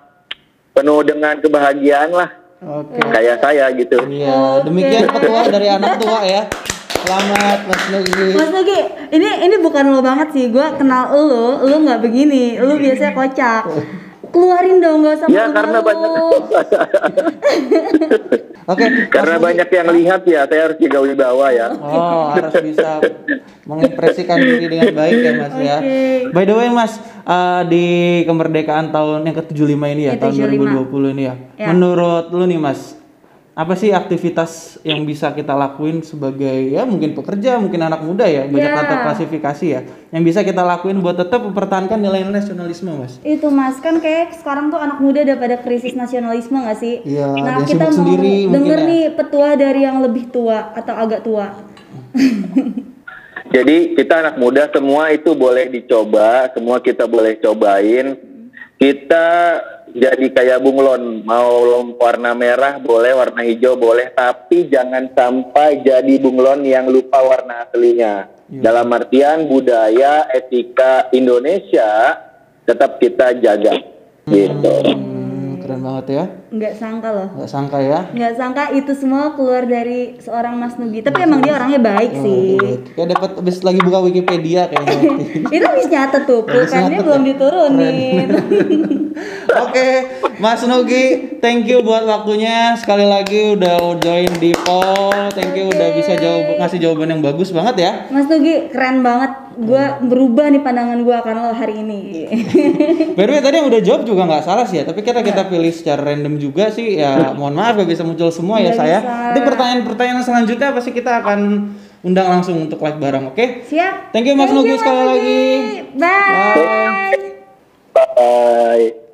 penuh 0.73 1.01
dengan 1.05 1.37
kebahagiaan 1.37 2.09
lah. 2.13 2.29
Oke. 2.65 2.97
Kayak 2.97 3.45
saya 3.45 3.69
gitu. 3.77 4.01
Iya, 4.09 4.65
demikian 4.65 5.05
petua 5.11 5.41
dari 5.53 5.67
anak 5.69 6.01
tua 6.01 6.19
ya. 6.25 6.49
Selamat 7.05 7.59
Mas 7.69 7.83
Nugi. 7.93 8.33
Mas 8.33 8.49
Nugi, 8.49 8.79
ini 9.13 9.27
ini 9.45 9.55
bukan 9.61 9.93
lo 9.93 10.01
banget 10.01 10.33
sih. 10.33 10.49
Gua 10.49 10.73
kenal 10.73 11.13
lo, 11.13 11.61
lo 11.61 11.75
nggak 11.85 12.01
begini. 12.01 12.57
Lo 12.57 12.81
biasanya 12.81 13.13
kocak. 13.13 13.63
keluarin 14.35 14.83
dong 14.83 14.99
nggak 14.99 15.15
usah 15.15 15.27
Ya 15.31 15.47
karena 15.47 15.79
banyak 15.79 16.11
Oke. 18.65 18.85
karena 19.15 19.37
banyak 19.37 19.69
yang 19.69 19.87
lihat 19.93 20.21
ya, 20.25 20.41
saya 20.49 20.61
harus 20.67 20.77
jaga 20.81 20.99
wibawa 21.05 21.53
ya. 21.53 21.67
Oh, 21.77 22.33
harus 22.33 22.53
bisa 22.65 22.97
mengekspresikan 23.63 24.37
diri 24.41 24.65
dengan 24.67 24.91
baik 24.91 25.17
ya 25.21 25.31
Mas 25.37 25.55
ya. 25.55 25.77
Oke. 25.79 25.97
By 26.33 26.43
the 26.49 26.55
way 26.57 26.69
Mas, 26.73 26.97
eh, 27.23 27.61
di 27.69 27.85
kemerdekaan 28.25 28.89
tahun 28.89 29.23
yang 29.23 29.37
ke-75 29.37 29.83
ini 29.93 30.03
ya, 30.09 30.13
Ya, 30.17 30.19
tahun 30.19 30.33
75. 30.35 30.91
2020 30.91 31.15
ini 31.15 31.23
ya. 31.23 31.35
Ya. 31.55 31.67
Menurut 31.71 32.25
lu 32.33 32.43
nih 32.49 32.59
Mas, 32.59 32.97
apa 33.55 33.71
sih 33.79 33.95
aktivitas 33.95 34.83
yang 34.83 35.07
bisa 35.07 35.31
kita 35.31 35.55
lakuin 35.55 36.03
sebagai 36.03 36.75
ya 36.75 36.83
mungkin 36.83 37.15
pekerja, 37.15 37.55
mungkin 37.55 37.87
anak 37.87 38.03
muda 38.03 38.27
ya, 38.27 38.43
banyak 38.51 38.67
Ya. 38.67 38.75
kata 38.75 38.95
klasifikasi 39.07 39.65
ya, 39.71 39.81
yang 40.11 40.27
bisa 40.27 40.43
kita 40.43 40.59
lakuin 40.59 40.99
buat 40.99 41.15
tetap 41.15 41.39
mempertahankan 41.39 41.95
nilai-nilai 41.95 42.43
nasionalisme 42.43 42.91
Mas? 42.99 43.15
Itu 43.23 43.47
mas 43.47 43.79
kan 43.79 44.03
kayak 44.03 44.35
sekarang 44.35 44.75
tuh 44.75 44.79
anak 44.83 44.99
muda 44.99 45.23
udah 45.23 45.39
pada 45.39 45.55
krisis 45.63 45.95
nasionalisme 45.95 46.67
gak 46.67 46.83
sih? 46.83 46.99
Iya, 47.07 47.31
nah 47.31 47.63
kita 47.63 47.87
mau 47.87 47.95
sendiri 47.95 48.51
mungkin 48.51 48.55
denger 48.59 48.79
ya. 48.83 48.87
nih 48.91 49.03
petua 49.15 49.49
dari 49.55 49.81
yang 49.87 49.97
lebih 50.03 50.27
tua 50.35 50.75
atau 50.75 50.93
agak 50.99 51.23
tua. 51.23 51.47
Jadi 53.55 53.95
kita 53.95 54.19
anak 54.19 54.35
muda 54.35 54.67
semua 54.67 55.15
itu 55.15 55.31
boleh 55.31 55.71
dicoba, 55.71 56.51
semua 56.51 56.83
kita 56.83 57.07
boleh 57.07 57.39
cobain. 57.39 58.19
Kita 58.75 59.27
jadi 59.95 60.27
kayak 60.27 60.59
bunglon, 60.59 61.23
mau 61.23 61.63
warna 61.95 62.35
merah 62.35 62.83
boleh, 62.83 63.15
warna 63.15 63.47
hijau 63.47 63.79
boleh, 63.79 64.11
tapi 64.11 64.67
jangan 64.67 65.07
sampai 65.15 65.87
jadi 65.87 66.19
bunglon 66.19 66.67
yang 66.67 66.91
lupa 66.91 67.23
warna 67.23 67.63
aslinya. 67.63 68.27
Dalam 68.51 68.91
artian 68.91 69.47
budaya, 69.47 70.27
etika 70.35 71.07
Indonesia 71.15 72.11
tetap 72.67 72.99
kita 72.99 73.39
jaga. 73.39 73.71
Gitu. 74.27 74.75
Hmm, 74.83 75.63
keren 75.63 75.79
banget 75.79 76.05
ya. 76.11 76.25
Nggak 76.51 76.73
sangka 76.75 77.09
loh. 77.15 77.27
Gak 77.39 77.51
sangka 77.55 77.79
ya. 77.79 77.99
Nggak 78.11 78.33
sangka 78.35 78.63
itu 78.75 78.91
semua 78.99 79.31
keluar 79.31 79.63
dari 79.63 80.19
seorang 80.19 80.59
Mas 80.59 80.75
Nugi. 80.75 81.07
Tapi 81.07 81.23
emang 81.23 81.39
dia 81.39 81.55
orangnya 81.55 81.79
baik 81.79 82.11
sih. 82.19 82.59
Kayak 82.99 83.15
dapat 83.15 83.31
habis 83.39 83.63
lagi 83.63 83.79
buka 83.79 84.03
Wikipedia 84.11 84.67
kayaknya. 84.67 84.99
itu 85.55 85.63
habis 85.63 85.87
nyatet 85.87 86.27
tuh, 86.27 86.43
pulpennya 86.43 86.99
belum 86.99 87.21
diturunin. 87.23 88.27
Oke, 89.55 89.87
Mas 90.43 90.59
Nugi, 90.67 91.39
thank 91.39 91.63
you 91.63 91.79
buat 91.79 92.03
waktunya. 92.03 92.75
Sekali 92.75 93.07
lagi 93.07 93.55
udah 93.55 93.79
join 94.03 94.31
di 94.43 94.51
poll. 94.51 95.31
Thank 95.31 95.55
you 95.55 95.71
udah 95.71 95.95
bisa 95.95 96.19
jawab 96.19 96.59
ngasih 96.59 96.79
jawaban 96.83 97.15
yang 97.15 97.21
bagus 97.23 97.55
banget 97.55 97.75
ya. 97.79 97.91
Mas 98.11 98.27
Nugi 98.27 98.67
keren 98.67 98.99
banget. 98.99 99.31
Gua 99.55 100.03
berubah 100.03 100.51
nih 100.51 100.59
pandangan 100.59 100.99
gua 101.07 101.23
akan 101.23 101.35
lo 101.39 101.51
hari 101.55 101.79
ini. 101.79 102.27
By 103.15 103.23
the 103.23 103.31
way, 103.31 103.39
tadi 103.39 103.55
yang 103.63 103.71
udah 103.71 103.79
jawab 103.79 104.03
juga 104.03 104.27
nggak 104.27 104.43
salah 104.43 104.67
sih 104.67 104.83
ya. 104.83 104.83
Tapi 104.83 104.99
kita 104.99 105.23
kita 105.23 105.47
pilih 105.47 105.71
secara 105.71 106.03
random 106.11 106.35
juga 106.35 106.67
sih. 106.75 106.99
Ya, 106.99 107.31
mohon 107.31 107.55
maaf 107.55 107.79
gak 107.79 107.87
bisa 107.87 108.03
muncul 108.03 108.27
semua 108.35 108.59
ya 108.59 108.75
Nggak 108.75 108.79
saya. 108.83 108.99
Nanti 109.31 109.39
pertanyaan-pertanyaan 109.47 110.23
selanjutnya 110.27 110.75
pasti 110.75 110.91
kita 110.91 111.23
akan 111.23 111.39
undang 112.03 112.27
langsung 112.27 112.67
untuk 112.67 112.83
live 112.83 112.99
bareng, 112.99 113.31
oke? 113.31 113.63
Siap. 113.71 114.11
Thank 114.11 114.27
you, 114.27 114.35
Mas 114.35 114.51
Nugi, 114.51 114.75
sekali 114.75 115.03
lagi. 115.07 115.43
Bye. 115.95 117.15
Bye. 117.95 119.04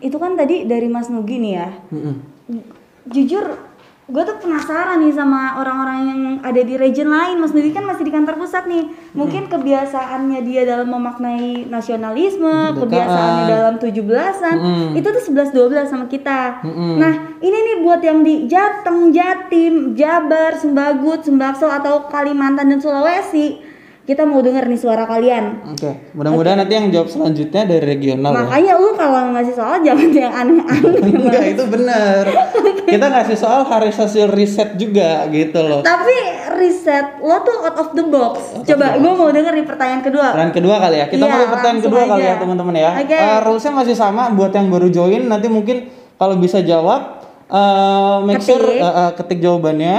Itu 0.00 0.20
kan 0.20 0.36
tadi 0.36 0.68
dari 0.68 0.88
Mas 0.90 1.08
Nugi 1.08 1.40
nih 1.40 1.52
ya. 1.56 1.68
Mm-mm. 1.88 2.14
Jujur, 3.06 3.54
gue 4.06 4.22
tuh 4.22 4.36
penasaran 4.38 5.02
nih 5.02 5.14
sama 5.14 5.58
orang-orang 5.58 5.98
yang 6.06 6.20
ada 6.44 6.60
di 6.62 6.74
region 6.78 7.10
lain. 7.10 7.40
Mas 7.40 7.50
Nugi 7.56 7.72
kan 7.72 7.86
masih 7.86 8.04
di 8.04 8.12
kantor 8.12 8.36
pusat 8.36 8.68
nih. 8.68 8.92
Mungkin 9.16 9.48
kebiasaannya 9.48 10.40
dia 10.44 10.62
dalam 10.68 10.92
memaknai 10.92 11.66
nasionalisme, 11.66 12.44
Kemerdekaan. 12.44 12.82
kebiasaannya 12.82 13.44
dalam 13.48 13.74
17-an, 13.80 14.56
Mm-mm. 14.60 14.98
itu 15.00 15.08
tuh 15.08 15.22
11-12 15.32 15.90
sama 15.90 16.06
kita. 16.06 16.60
Mm-mm. 16.62 16.98
Nah, 17.00 17.14
ini 17.40 17.56
nih 17.56 17.76
buat 17.82 18.00
yang 18.04 18.20
di 18.20 18.46
Jateng, 18.46 19.10
Jatim, 19.10 19.96
Jabar, 19.96 20.54
Sembagut, 20.60 21.24
Sembakso 21.24 21.66
atau 21.66 22.06
Kalimantan 22.12 22.68
dan 22.68 22.78
Sulawesi. 22.82 23.75
Kita 24.06 24.22
mau 24.22 24.38
denger 24.38 24.62
nih 24.64 24.78
suara 24.78 25.02
kalian. 25.02 25.66
Oke, 25.66 26.14
mudah-mudahan 26.14 26.62
nanti 26.62 26.72
yang 26.72 26.94
jawab 26.94 27.10
selanjutnya 27.10 27.66
dari 27.66 27.82
regional 27.82 28.30
ya. 28.30 28.38
Makanya 28.40 28.72
lu 28.78 28.94
kalau 28.94 29.34
ngasih 29.34 29.50
soal 29.52 29.82
jangan 29.82 30.10
yang 30.14 30.30
aneh-aneh. 30.32 31.02
Enggak, 31.18 31.44
itu 31.50 31.64
benar. 31.66 32.22
Kita 32.86 33.06
ngasih 33.10 33.34
soal 33.34 33.66
harus 33.66 33.98
hasil 33.98 34.30
riset 34.30 34.78
juga 34.78 35.26
gitu 35.26 35.58
loh. 35.58 35.82
Tapi 35.82 36.14
riset 36.54 37.18
lo 37.18 37.42
tuh 37.42 37.58
out 37.60 37.76
of 37.76 37.88
the 37.92 38.04
box. 38.06 38.54
Coba 38.62 38.94
gue 38.94 39.12
mau 39.12 39.26
denger 39.28 39.52
nih 39.52 39.66
pertanyaan 39.66 40.00
kedua. 40.00 40.26
Pertanyaan 40.30 40.54
kedua 40.54 40.76
kali 40.78 40.96
ya. 40.96 41.06
Kita 41.10 41.18
Iya, 41.18 41.32
mulai 41.32 41.48
pertanyaan 41.50 41.80
kedua 41.82 42.02
kali 42.06 42.22
aja. 42.22 42.30
ya 42.30 42.34
teman-teman 42.38 42.74
ya. 42.78 42.90
Oke. 42.96 43.18
Eh, 43.18 43.38
rulesnya 43.42 43.72
masih 43.74 43.96
sama 43.96 44.22
buat 44.30 44.54
yang 44.54 44.70
baru 44.70 44.86
join 44.86 45.26
nanti 45.26 45.50
mungkin 45.50 45.90
kalau 46.14 46.38
bisa 46.38 46.62
jawab 46.62 47.26
eh, 47.44 48.16
make 48.22 48.38
sure 48.38 48.62
Ketik. 48.62 48.78
eh, 48.80 48.94
eh, 49.02 49.10
ketik 49.18 49.38
jawabannya 49.40 49.96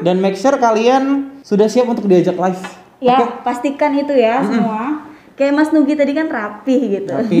dan 0.00 0.16
make 0.16 0.40
sure 0.40 0.56
kalian 0.56 1.04
sudah 1.44 1.68
siap 1.68 1.84
untuk 1.84 2.08
diajak 2.08 2.40
live. 2.40 2.79
Ya, 3.00 3.40
pastikan 3.40 3.92
itu 3.92 4.12
ya 4.12 4.40
semua. 4.42 5.08
Kayak 5.32 5.52
Mas 5.56 5.72
Nugi 5.72 5.96
tadi 5.96 6.12
kan 6.12 6.28
rapih 6.28 7.00
gitu. 7.00 7.10
Tapi 7.10 7.40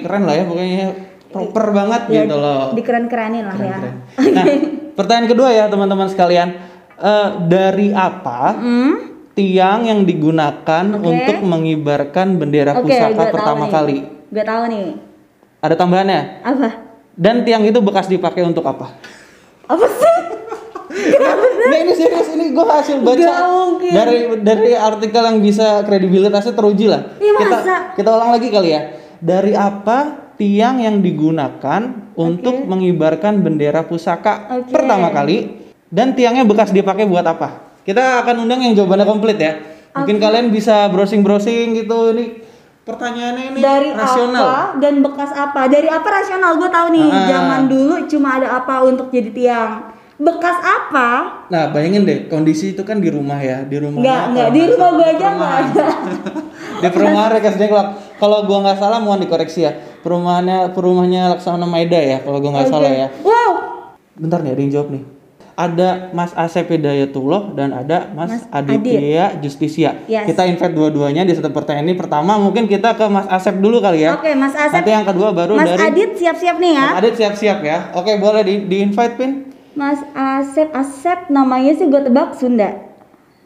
keren 0.00 0.22
lah 0.22 0.34
ya 0.34 0.44
pokoknya 0.46 0.86
proper 1.28 1.64
banget 1.70 2.02
Ya, 2.06 2.22
gitu 2.22 2.36
loh. 2.36 2.70
Dikeren-kerenin 2.72 3.44
lah 3.44 3.58
ya. 3.58 3.76
Keren. 3.76 3.94
Nah, 4.30 4.46
pertanyaan 4.96 5.26
kedua 5.26 5.48
ya 5.50 5.64
teman-teman 5.66 6.06
sekalian. 6.06 6.48
Eh, 6.94 7.28
dari 7.44 7.90
apa 7.90 8.54
Hmm? 8.54 8.94
tiang 9.32 9.82
yang 9.82 10.04
digunakan 10.04 10.84
untuk 10.92 11.38
mengibarkan 11.40 12.36
bendera 12.36 12.76
Oke, 12.76 12.92
pusaka 12.92 13.32
pertama 13.32 13.66
nih. 13.66 13.72
kali? 13.72 13.98
Gak 14.30 14.46
tahu 14.46 14.62
nih. 14.68 14.88
Ada 15.58 15.74
tambahannya? 15.74 16.20
Apa? 16.44 16.68
Dan 17.12 17.42
tiang 17.42 17.64
itu 17.64 17.80
bekas 17.80 18.06
dipakai 18.06 18.44
untuk 18.44 18.62
apa? 18.62 18.94
Apa 19.64 19.86
sih? 19.86 20.16
Nggak 21.00 21.80
ini 21.86 21.92
serius 21.96 22.28
ini 22.34 22.44
gue 22.52 22.66
hasil 22.66 22.98
baca 23.00 23.30
dari 23.80 24.18
dari 24.40 24.70
artikel 24.76 25.22
yang 25.22 25.38
bisa 25.40 25.82
kredibilitasnya 25.86 26.54
teruji 26.54 26.86
lah. 26.90 27.16
Iya, 27.16 27.32
kita 27.36 27.56
kita 27.96 28.08
ulang 28.10 28.30
lagi 28.34 28.48
kali 28.52 28.68
ya. 28.70 28.82
Dari 29.20 29.52
apa 29.52 30.32
tiang 30.40 30.80
yang 30.80 31.04
digunakan 31.04 32.12
untuk 32.16 32.64
mengibarkan 32.64 33.44
bendera 33.44 33.84
pusaka 33.84 34.48
Oke. 34.60 34.72
pertama 34.72 35.12
kali 35.12 35.68
dan 35.92 36.16
tiangnya 36.16 36.48
bekas 36.48 36.72
dipakai 36.72 37.04
buat 37.04 37.24
apa? 37.24 37.80
Kita 37.84 38.24
akan 38.24 38.48
undang 38.48 38.64
yang 38.64 38.72
jawabannya 38.76 39.06
komplit 39.08 39.38
ya. 39.40 39.52
Mungkin 39.90 40.22
kalian 40.22 40.54
bisa 40.54 40.86
browsing-browsing 40.88 41.74
gitu 41.82 42.14
ini 42.14 42.46
pertanyaannya 42.86 43.44
ini 43.54 43.58
Dari 43.60 43.88
rasional. 43.92 44.42
apa 44.46 44.62
dan 44.80 44.94
bekas 45.04 45.30
apa? 45.34 45.60
Dari 45.68 45.88
apa 45.90 46.08
rasional? 46.08 46.56
Gue 46.56 46.70
tahu 46.70 46.86
nih. 46.94 47.08
Ah. 47.10 47.26
Zaman 47.28 47.60
dulu 47.68 47.94
cuma 48.08 48.28
ada 48.40 48.48
apa 48.56 48.74
untuk 48.86 49.12
jadi 49.12 49.30
tiang. 49.34 49.72
Bekas 50.20 50.58
apa? 50.60 51.08
Nah, 51.48 51.72
bayangin 51.72 52.04
deh 52.04 52.28
kondisi 52.28 52.76
itu 52.76 52.84
kan 52.84 53.00
di 53.00 53.08
rumah 53.08 53.40
ya, 53.40 53.64
di 53.64 53.80
rumah. 53.80 54.04
Nggak, 54.04 54.22
nggak. 54.36 54.48
Di 54.52 54.62
rumah 54.68 54.88
gua 54.92 55.06
aja 55.08 55.28
nggak 55.32 55.54
ada. 55.64 55.86
di 56.84 56.88
perumahan 56.92 57.30
Rekas 57.40 57.56
Dengklok. 57.56 57.88
Kalau 58.20 58.44
gua 58.44 58.58
nggak 58.68 58.76
salah 58.76 59.00
mohon 59.00 59.24
dikoreksi 59.24 59.64
ya. 59.64 59.72
Perumahannya 60.04 60.76
perumahannya 60.76 61.22
Laksana 61.32 61.64
Maeda 61.64 61.96
ya, 61.96 62.20
kalau 62.20 62.36
gua 62.36 62.52
nggak 62.52 62.68
Oke. 62.68 62.74
salah 62.76 62.92
ya. 62.92 63.06
Wow. 63.24 63.52
Bentar 64.12 64.44
nih, 64.44 64.52
ada 64.52 64.60
yang 64.60 64.72
jawab 64.76 64.88
nih. 64.92 65.04
Ada 65.56 65.88
Mas 66.12 66.32
Asep 66.36 66.68
Hidayatullah 66.68 67.52
dan 67.56 67.72
ada 67.72 68.12
Mas, 68.12 68.32
Mas 68.32 68.44
Aditya 68.52 69.40
Justisia. 69.40 70.04
Yes. 70.04 70.28
Kita 70.28 70.44
invite 70.44 70.72
dua-duanya 70.76 71.24
di 71.24 71.32
satu 71.32 71.48
pertanyaan 71.48 71.88
ini. 71.88 71.96
Pertama 71.96 72.36
mungkin 72.36 72.68
kita 72.68 72.92
ke 72.92 73.08
Mas 73.08 73.28
Asep 73.28 73.56
dulu 73.56 73.80
kali 73.80 74.04
ya. 74.04 74.20
Oke, 74.20 74.36
Mas 74.36 74.52
Asep. 74.52 74.84
Nanti 74.84 74.92
yang 74.92 75.04
kedua 75.08 75.32
baru 75.32 75.56
Mas 75.56 75.68
dari 75.68 75.80
Adit 75.80 76.10
siap-siap 76.16 76.56
nih 76.60 76.72
ya. 76.76 76.86
Mas 76.92 76.96
Adit 77.04 77.14
siap-siap 77.16 77.58
ya. 77.64 77.78
Oke, 77.96 78.20
boleh 78.20 78.44
di, 78.44 78.54
di 78.68 78.76
invite 78.84 79.16
Pin. 79.16 79.49
Mas 79.78 80.02
Asep, 80.12 80.68
Asep 80.74 81.30
namanya 81.30 81.72
sih 81.78 81.86
gue 81.86 82.02
tebak 82.02 82.34
Sunda. 82.34 82.90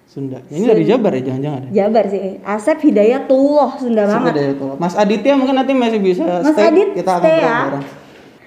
Sunda. 0.09 0.41
Ini 0.49 0.65
dari 0.65 0.85
Jabar 0.87 1.13
ya, 1.17 1.23
jangan-jangan. 1.33 1.61
ya? 1.69 1.71
Jabar 1.85 2.05
sih. 2.09 2.39
Asep 2.41 2.79
Hidayatullah 2.81 3.71
Sunda 3.77 4.03
Asep 4.07 4.13
banget. 4.17 4.33
Hidayatullah. 4.33 4.77
Mas 4.81 4.95
Aditya 4.97 5.33
mungkin 5.37 5.57
nanti 5.59 5.73
masih 5.75 6.01
bisa 6.01 6.25
Mas 6.25 6.55
stay. 6.55 6.71
Adit 6.71 6.89
kita 6.95 7.11
akan 7.19 7.23
stay 7.25 7.37
ya. 7.37 7.57
bareng. 7.69 7.85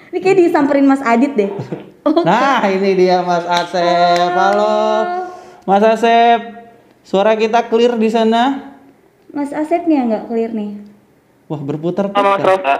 Ini 0.08 0.18
kayak 0.24 0.36
disamperin 0.40 0.86
Mas 0.88 1.02
Adit 1.04 1.32
deh. 1.36 1.50
Nah, 2.08 2.64
ini 2.64 2.96
dia 2.96 3.20
Mas 3.20 3.44
Asep. 3.44 4.32
Halo. 4.32 4.80
Mas 5.68 5.84
Asep. 5.84 6.40
Suara 7.04 7.36
kita 7.36 7.68
clear 7.68 8.00
di 8.00 8.08
sana. 8.08 8.72
Mas 9.28 9.52
Asepnya 9.52 10.08
nggak 10.08 10.24
clear 10.32 10.56
nih. 10.56 10.80
Wah, 11.52 11.60
berputar 11.60 12.08
Halo 12.08 12.32
Mas 12.32 12.44
Rosa. 12.48 12.74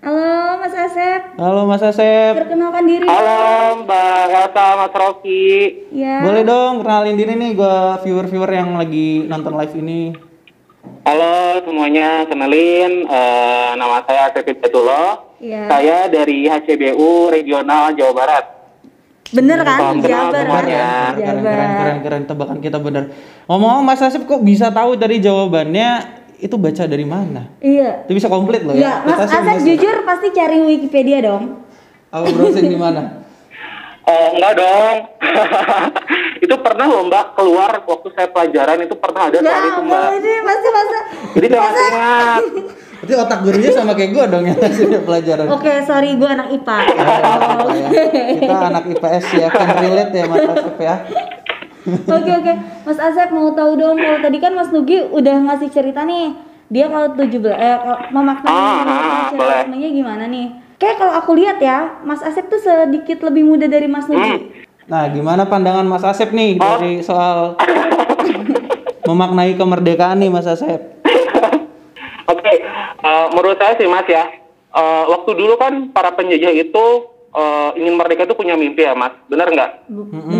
Halo 0.00 0.47
Mas 0.68 0.92
Asep, 0.92 1.22
Halo 1.40 1.64
Mas 1.64 1.80
Asep. 1.80 2.44
perkenalkan 2.44 2.84
diri. 2.84 3.08
Halo 3.08 3.88
Mbak 3.88 4.20
Elsa, 4.28 4.66
Mas 4.76 4.92
Rocky. 4.92 5.48
Ya. 5.96 6.20
Boleh 6.20 6.44
dong 6.44 6.84
kenalin 6.84 7.16
diri 7.16 7.40
nih 7.40 7.56
gua 7.56 7.96
viewer-viewer 8.04 8.52
yang 8.52 8.76
lagi 8.76 9.24
nonton 9.24 9.56
live 9.56 9.72
ini. 9.80 10.12
Halo 11.08 11.64
semuanya, 11.64 12.28
kenalin 12.28 13.08
eh, 13.08 13.70
nama 13.80 14.04
saya 14.04 14.28
Asep 14.28 14.44
Hidayatullah. 14.44 15.40
Ya. 15.40 15.72
Saya 15.72 16.04
dari 16.12 16.44
HCBU 16.44 17.32
Regional 17.32 17.96
Jawa 17.96 18.12
Barat. 18.12 18.44
Bener 19.32 19.64
kan? 19.64 20.04
Jabar. 20.04 20.44
kan? 20.44 20.64
Keren, 20.68 21.12
Jabar. 21.16 21.32
keren, 21.48 21.70
keren, 21.80 21.98
keren, 22.04 22.22
tebakan 22.28 22.58
kita 22.60 22.76
bener. 22.76 23.16
Ngomong-ngomong 23.48 23.88
Mas 23.88 24.04
Asep 24.04 24.28
kok 24.28 24.44
bisa 24.44 24.68
tahu 24.68 25.00
dari 25.00 25.16
jawabannya 25.16 26.27
itu 26.38 26.54
baca 26.54 26.82
dari 26.86 27.02
mana? 27.02 27.50
Iya. 27.58 28.06
Itu 28.06 28.14
bisa 28.14 28.30
komplit 28.30 28.62
loh 28.62 28.74
Iya, 28.74 29.02
ya. 29.02 29.06
Mas 29.06 29.26
Asep 29.26 29.42
bisa- 29.42 29.66
jujur 29.66 29.96
pasti 30.06 30.28
cari 30.30 30.56
Wikipedia 30.62 31.18
dong. 31.20 31.66
Apa 32.08 32.30
browsing 32.30 32.70
di 32.70 32.78
mana? 32.78 33.02
Oh 34.08 34.32
enggak 34.32 34.56
dong. 34.56 34.96
itu 36.44 36.54
pernah 36.64 36.88
loh 36.88 37.04
mbak 37.04 37.36
keluar 37.36 37.84
waktu 37.84 38.08
saya 38.16 38.32
pelajaran 38.32 38.80
itu 38.80 38.96
pernah 38.96 39.28
ada 39.28 39.36
soal 39.36 39.64
itu 39.68 39.80
mbak. 39.84 40.08
ini 40.16 40.32
pasti 40.40 40.68
masa. 40.72 40.98
Jadi 41.36 41.46
masih 41.52 41.84
ingat. 41.92 42.42
Berarti 42.98 43.14
otak 43.14 43.38
gurunya 43.46 43.70
sama 43.70 43.92
kayak 43.94 44.10
gue 44.10 44.24
dong 44.26 44.42
dia 44.42 45.00
pelajaran. 45.04 45.46
Oke, 45.54 45.72
sorry 45.86 46.16
gue 46.16 46.24
anak 46.24 46.48
IPA. 46.50 46.78
Oh, 46.82 47.70
ya. 47.70 47.88
Kita 48.42 48.66
anak 48.74 48.84
IPS 48.90 49.26
ya, 49.38 49.46
kan 49.52 49.66
relate 49.78 50.12
ya 50.12 50.24
Mas 50.26 50.44
Asep 50.50 50.76
ya. 50.80 50.94
Oke 51.88 52.30
oke, 52.30 52.52
Mas 52.84 52.98
Asep 52.98 53.28
mau 53.30 53.48
tahu 53.50 53.72
dong 53.74 53.96
kalau 53.96 54.18
tadi 54.20 54.38
kan 54.38 54.52
Mas 54.52 54.68
Nugi 54.68 55.00
udah 55.00 55.36
ngasih 55.46 55.68
cerita 55.68 56.04
nih. 56.04 56.36
Dia 56.68 56.84
kalau 56.86 57.16
17 57.16 57.48
eh 57.48 57.76
kalau 57.76 57.96
memaknai 58.12 58.44
Ah, 58.46 58.60
ah, 58.60 58.84
nasionalismenya 59.24 59.88
gimana 59.88 60.24
nih? 60.26 60.46
Kayak 60.76 60.96
kalau 61.00 61.12
aku 61.12 61.32
lihat 61.34 61.58
ya, 61.58 61.96
Mas 62.02 62.20
Asep 62.20 62.46
tuh 62.46 62.60
sedikit 62.60 63.24
lebih 63.24 63.42
muda 63.42 63.64
dari 63.64 63.88
Mas 63.88 64.04
Nugi. 64.04 64.52
Nah, 64.84 65.08
gimana 65.08 65.44
pandangan 65.44 65.84
Mas 65.84 66.04
Asep 66.04 66.28
nih 66.30 66.56
Oh. 66.56 66.76
dari 66.76 67.00
soal 67.00 67.56
memaknai 69.04 69.56
kemerdekaan 69.56 70.20
nih 70.20 70.28
Mas 70.28 70.44
Asep? 70.44 71.00
Oke, 72.32 72.52
eh, 73.00 73.26
menurut 73.32 73.56
saya 73.56 73.72
sih 73.74 73.88
mas 73.88 74.04
ya, 74.04 74.28
eh, 74.70 75.04
waktu 75.08 75.30
dulu 75.32 75.56
kan 75.56 75.88
para 75.88 76.12
penjajah 76.12 76.52
itu 76.52 76.84
eh, 77.28 77.70
ingin 77.76 77.94
merdeka 77.94 78.24
itu 78.24 78.34
punya 78.34 78.54
mimpi 78.54 78.82
ya 78.82 78.96
mas, 78.96 79.12
benar 79.26 79.48
nggak? 79.48 79.90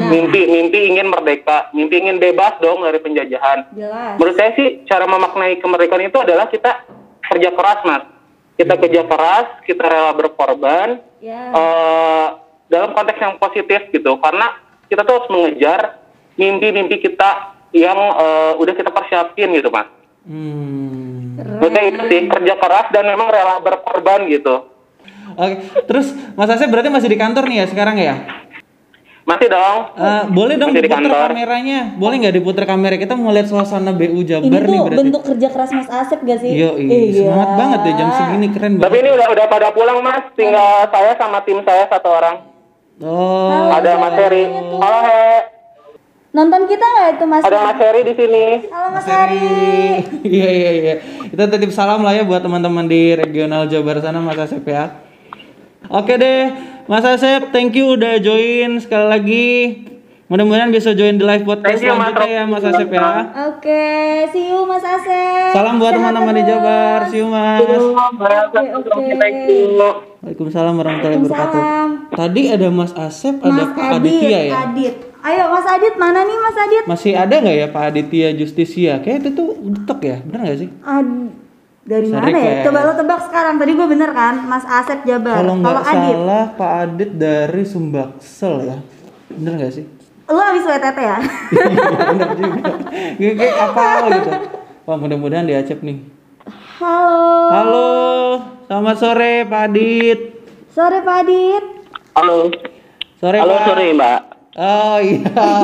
Mimpi, 0.09 0.41
mimpi 0.47 0.79
ingin 0.89 1.09
merdeka, 1.09 1.69
mimpi 1.73 2.01
ingin 2.01 2.17
bebas 2.17 2.57
dong 2.59 2.81
dari 2.81 2.99
penjajahan. 2.99 3.69
Jelas. 3.73 4.17
Menurut 4.17 4.37
saya 4.37 4.51
sih 4.57 4.83
cara 4.85 5.05
memaknai 5.05 5.59
kemerdekaan 5.59 6.05
itu 6.05 6.19
adalah 6.19 6.49
kita 6.49 6.85
kerja 7.29 7.51
keras 7.53 7.81
mas. 7.85 8.05
Kita 8.59 8.75
kerja 8.75 9.03
keras, 9.07 9.47
kita 9.63 9.85
rela 9.85 10.13
berkorban 10.13 10.99
Ya. 11.19 11.51
eh, 11.51 12.27
dalam 12.69 12.95
konteks 12.95 13.19
yang 13.19 13.35
positif 13.39 13.91
gitu. 13.91 14.19
Karena 14.19 14.55
kita 14.87 15.03
tuh 15.03 15.15
harus 15.19 15.31
mengejar 15.31 15.99
mimpi-mimpi 16.35 16.99
kita 17.01 17.55
yang 17.75 17.99
eh, 17.99 18.53
udah 18.57 18.75
kita 18.75 18.91
persiapin 18.91 19.53
gitu 19.53 19.69
mas. 19.69 19.87
Hmm. 20.27 21.37
Menurut 21.39 21.71
saya 21.71 21.87
itu 21.89 22.01
sih 22.07 22.21
kerja 22.27 22.55
keras 22.59 22.87
dan 22.91 23.07
memang 23.07 23.31
rela 23.31 23.63
berkorban 23.63 24.27
gitu. 24.27 24.67
Oke, 25.39 25.55
terus 25.87 26.07
Mas 26.35 26.51
Asep 26.51 26.67
berarti 26.67 26.91
masih 26.91 27.07
di 27.07 27.15
kantor 27.15 27.47
nih 27.47 27.63
ya 27.63 27.67
sekarang 27.67 27.95
ya? 27.95 28.15
Masih 29.23 29.47
dong. 29.47 29.79
Eh, 29.95 30.23
boleh 30.27 30.57
dong 30.57 30.73
Masih 30.73 30.81
di 30.81 30.89
diputar 30.89 31.05
kantor. 31.05 31.31
kameranya? 31.31 31.79
Boleh 31.95 32.17
nggak 32.19 32.35
diputar 32.35 32.65
kamera? 32.65 32.97
Kita 32.97 33.13
mau 33.13 33.29
lihat 33.29 33.47
suasana 33.47 33.93
BU 33.93 34.25
Jabar 34.25 34.49
Ini 34.51 34.67
nih 34.67 34.73
tuh 34.73 34.83
berarti. 34.83 34.99
bentuk 34.99 35.23
kerja 35.23 35.49
keras 35.49 35.71
Mas 35.71 35.87
Asep 35.87 36.19
gak 36.23 36.39
sih? 36.41 36.51
Yo, 36.51 36.75
semangat 37.13 37.51
banget 37.55 37.81
ya 37.83 37.93
jam 37.95 38.09
segini 38.11 38.49
keren 38.51 38.73
Tapi 38.75 38.83
banget. 38.83 38.99
ini 38.99 39.11
udah 39.15 39.27
udah 39.29 39.47
pada 39.47 39.69
pulang 39.71 39.99
mas. 40.01 40.25
Tinggal 40.33 40.89
saya 40.89 41.13
sama 41.15 41.39
tim 41.45 41.61
saya 41.63 41.85
satu 41.87 42.09
orang. 42.09 42.37
Oh, 42.99 43.69
Ada 43.71 43.95
Mas 43.95 44.15
Heri. 44.17 44.43
Halo 44.75 45.01
He. 45.05 45.23
Nonton 46.29 46.61
kita 46.65 46.83
nggak 46.85 47.09
itu 47.15 47.25
Mas? 47.25 47.43
Ada 47.43 47.59
Mas 47.63 47.79
Heri 47.79 48.01
di 48.03 48.15
sini. 48.17 48.45
Halo 48.67 48.89
Mas 48.91 49.07
Hari. 49.07 49.45
Iya 50.35 50.49
iya 50.51 50.71
iya. 50.75 50.95
Kita 51.29 51.47
titip 51.47 51.71
salam 51.71 52.01
lah 52.01 52.11
ya 52.13 52.25
buat 52.25 52.41
teman-teman 52.41 52.85
di 52.85 53.13
regional 53.13 53.65
Jabar 53.67 54.01
sana 54.01 54.19
Mas 54.19 54.35
Asep 54.37 54.65
ya. 54.65 55.05
Oke 55.89 56.21
deh, 56.21 56.53
Mas 56.85 57.01
Asep, 57.01 57.49
thank 57.49 57.73
you 57.73 57.97
udah 57.97 58.21
join 58.21 58.77
sekali 58.77 59.07
lagi. 59.09 59.49
Mudah-mudahan 60.29 60.69
bisa 60.69 60.93
join 60.93 61.17
di 61.17 61.25
live 61.25 61.49
podcast 61.49 61.81
Thank 61.81 61.89
you, 61.89 61.97
Mas 61.97 62.13
selanjutnya 62.13 62.29
ya 62.29 62.43
Mas 62.45 62.65
Asep 62.69 62.89
ya. 62.93 63.09
Oke, 63.49 63.85
see 64.29 64.53
you 64.53 64.61
Mas 64.69 64.85
Asep. 64.85 65.57
Salam 65.57 65.81
buat 65.81 65.97
teman-teman 65.97 66.37
di. 66.37 66.45
Jabar. 66.45 67.09
See 67.09 67.25
you 67.25 67.33
Mas. 67.33 67.65
Oke, 67.65 68.61
oke. 68.77 69.01
Thank 69.17 69.49
you. 69.49 69.81
Waalaikumsalam 70.21 70.77
warahmatullahi 70.77 71.25
wabarakatuh. 71.25 71.63
Tadi 72.13 72.43
ada 72.53 72.69
Mas 72.69 72.93
Asep, 72.93 73.41
ada 73.41 73.49
Mas 73.49 73.73
Pak 73.73 73.89
Adit, 73.89 73.97
Aditya 73.97 74.41
ya. 74.45 74.53
Adit. 74.69 74.95
Ayo 75.25 75.45
Mas 75.49 75.67
Adit, 75.67 75.95
mana 75.97 76.21
nih 76.29 76.37
Mas 76.37 76.57
Adit? 76.61 76.85
Masih 76.85 77.13
ada 77.17 77.35
nggak 77.41 77.57
ya 77.57 77.67
Pak 77.73 77.85
Aditya 77.89 78.29
Justisia? 78.37 78.93
Kayak 79.01 79.25
itu 79.25 79.31
tuh 79.33 79.49
detok 79.57 80.01
ya, 80.05 80.17
bener 80.29 80.41
nggak 80.45 80.59
sih? 80.61 80.69
Ad- 80.85 81.38
dari 81.89 82.07
Sorry, 82.07 82.21
mana 82.23 82.37
ya? 82.37 82.45
kayak- 82.45 82.65
Coba 82.65 82.81
lo 82.83 82.93
tebak 82.95 83.21
sekarang. 83.25 83.55
Tadi 83.57 83.73
gue 83.73 83.87
bener 83.89 84.11
kan? 84.13 84.35
Mas 84.45 84.63
Asep 84.63 85.01
Jabar. 85.03 85.41
Kalau 85.41 85.55
nggak 85.57 85.73
Adit, 85.81 85.97
salah 86.13 86.45
Pak 86.53 86.73
Adit 86.79 87.11
dari 87.15 87.63
Sumbaksel 87.65 88.55
ya, 88.63 88.77
bener 89.31 89.53
nggak 89.57 89.73
sih? 89.73 89.87
lo 90.29 90.37
habis 90.39 90.61
WTT 90.61 90.99
ya? 91.01 91.17
Iya, 91.49 91.85
bener 92.05 92.29
juga. 92.37 92.61
Kayak 93.17 93.35
kayak 93.35 93.57
apa 93.65 93.87
gitu. 94.11 94.31
Wah 94.85 94.97
mudah-mudahan 94.97 95.49
di 95.49 95.55
Acep 95.55 95.81
nih. 95.81 96.05
Halo. 96.79 97.49
Halo, 97.49 97.91
selamat 98.67 98.97
sore 98.99 99.33
Pak 99.43 99.61
Adit. 99.67 100.21
Sore 100.69 101.01
Pak 101.01 101.17
Adit. 101.19 101.65
Halo. 102.13 102.53
Sore 103.17 103.39
Halo 103.39 103.55
Pak. 103.55 103.65
sore 103.67 103.85
Mbak. 103.91 104.21
Oh 104.55 104.97
iya. 104.99 105.23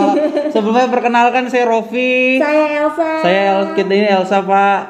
Sebelumnya 0.52 0.88
perkenalkan 0.88 1.44
saya 1.46 1.66
Rofi. 1.66 2.40
Saya 2.40 2.64
Elsa. 2.80 3.10
Saya 3.20 3.40
El 3.52 3.62
kita 3.74 3.92
ini 3.92 4.08
Elsa 4.08 4.40
Pak. 4.40 4.80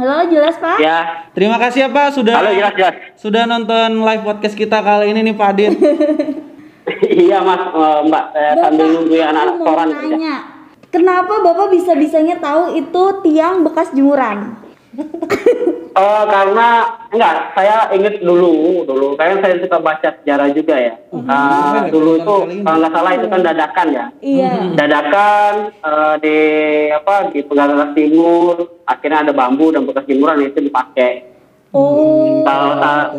Halo, 0.00 0.24
jelas 0.26 0.56
Pak? 0.56 0.80
Ya. 0.80 1.28
Terima 1.36 1.60
kasih 1.60 1.84
ya 1.84 1.88
Pak 1.92 2.16
sudah 2.16 2.40
Halo 2.40 2.56
jelas 2.56 2.72
jelas. 2.72 2.94
sudah 3.20 3.44
nonton 3.44 4.00
live 4.00 4.24
podcast 4.24 4.56
kita 4.56 4.80
kali 4.80 5.12
ini 5.12 5.20
nih 5.22 5.34
Pak 5.36 5.48
Adit. 5.52 5.76
iya 7.20 7.44
Mas 7.44 7.60
Eh, 7.60 8.00
Mbak. 8.08 8.24
Saya 8.32 8.52
sambil 8.58 8.86
nunggu 8.90 9.16
anak-anak 9.20 9.56
koran. 9.60 9.88
nanya. 9.92 10.36
Kenapa 10.88 11.44
Bapak 11.44 11.68
bisa-bisanya 11.68 12.40
tahu 12.40 12.74
itu 12.74 13.02
tiang 13.22 13.60
bekas 13.60 13.92
jemuran? 13.92 14.56
Oh 15.90 16.22
karena 16.30 16.86
enggak, 17.10 17.50
saya 17.58 17.90
inget 17.90 18.22
dulu, 18.22 18.86
dulu 18.86 19.18
kayak 19.18 19.42
saya 19.42 19.58
suka 19.58 19.78
baca 19.82 20.08
sejarah 20.22 20.48
juga 20.54 20.78
ya. 20.78 20.94
Ya, 21.10 21.90
dulu 21.90 22.10
itu 22.22 22.36
kalau 22.62 22.78
nggak 22.78 22.94
salah 22.94 23.12
itu 23.18 23.26
kan 23.26 23.40
dadakan 23.42 23.88
ya. 23.90 24.06
Iya. 24.22 24.52
Dadakan 24.78 25.52
eh, 25.82 26.14
di 26.22 26.36
apa 26.94 27.14
di 27.34 27.40
Pegagas 27.42 27.90
Timur, 27.98 28.54
akhirnya 28.86 29.18
ada 29.26 29.32
bambu 29.34 29.74
dan 29.74 29.82
bekas 29.82 30.06
jemuran 30.06 30.46
itu 30.46 30.62
dipakai. 30.62 31.26
Oh, 31.74 32.42
Kalau 32.46 32.70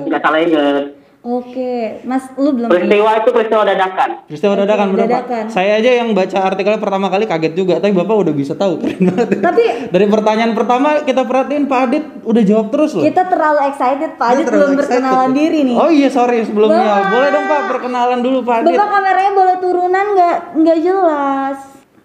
nggak 0.07 0.21
salah 0.23 0.39
inget. 0.39 1.00
Oke. 1.21 1.73
Mas, 2.03 2.29
lu 2.35 2.51
belum 2.51 2.67
Peristiwa 2.67 3.11
itu 3.17 3.29
peristiwa 3.29 3.63
dadakan. 3.63 4.09
Peristiwa 4.25 4.53
dadakan 4.57 4.87
Pak. 4.89 4.99
dadakan. 5.01 5.43
Saya 5.47 5.77
aja 5.77 5.91
yang 6.01 6.11
baca 6.11 6.37
artikelnya 6.41 6.81
pertama 6.81 7.07
kali 7.07 7.25
kaget 7.25 7.53
juga, 7.53 7.77
tapi 7.77 7.93
Bapak 7.93 8.15
udah 8.27 8.33
bisa 8.33 8.53
tahu. 8.53 8.81
Tapi 9.47 9.63
Dari 9.89 10.05
pertanyaan 10.07 10.53
pertama 10.53 11.01
kita 11.01 11.21
perhatiin 11.21 11.65
Pak 11.65 11.79
Adit 11.85 12.05
udah 12.21 12.43
jawab 12.43 12.67
terus 12.69 12.91
loh. 12.93 13.03
kita 13.03 13.23
terlalu 13.25 13.59
excited 13.67 14.11
Pak 14.15 14.27
Adit 14.33 14.45
belum 14.45 14.71
excited 14.71 14.79
berkenalan 14.81 15.29
tuh. 15.29 15.37
diri 15.37 15.59
nih. 15.63 15.75
Oh 15.77 15.89
iya 15.89 16.09
sorry 16.09 16.37
sebelumnya. 16.41 16.81
Bapak. 16.81 17.09
Boleh 17.09 17.29
dong 17.29 17.45
Pak 17.45 17.61
perkenalan 17.69 18.19
dulu 18.19 18.37
Pak 18.41 18.55
Adit. 18.61 18.69
Bapak 18.73 18.87
kameranya 18.89 19.31
boleh 19.31 19.55
turunan 19.57 20.05
nggak 20.13 20.37
nggak 20.57 20.77
jelas. 20.81 21.57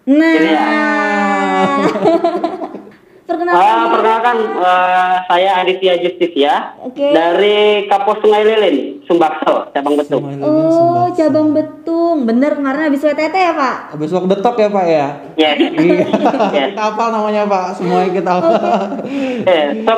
Nah, 0.07 0.33
ya. 0.39 0.67
perkenalkan. 3.27 3.59
Ah, 3.59 3.87
perkenalkan 3.91 4.37
eh, 4.39 5.15
saya 5.27 5.49
Aditya 5.59 5.93
Justisia 5.99 6.53
Oke. 6.79 7.11
dari 7.11 7.83
Kapus 7.85 8.23
Sungai 8.23 8.43
Lilin, 8.47 8.96
Sumbaksel, 9.07 9.71
cabang 9.71 9.95
Betung. 9.95 10.19
Oh, 10.37 10.67
sembah. 10.67 11.07
cabang 11.15 11.47
betung. 11.49 12.17
Bener 12.23 12.51
kemarin 12.53 12.81
habis 12.85 12.99
WTT 12.99 13.31
ya, 13.31 13.51
Pak? 13.51 13.75
Habis 13.95 14.11
waktu 14.11 14.27
detok 14.29 14.55
ya 14.57 14.67
Pak 14.67 14.85
ya. 14.85 15.07
Yes. 15.33 15.55
Iya. 15.63 16.03
Yes. 16.51 16.69
kita 16.69 16.81
hafal 16.83 17.07
namanya 17.09 17.47
Pak. 17.47 17.65
Semuanya 17.73 18.11
kita 18.11 18.29
hafal. 18.29 18.59
Eh, 19.47 19.65
so, 19.81 19.93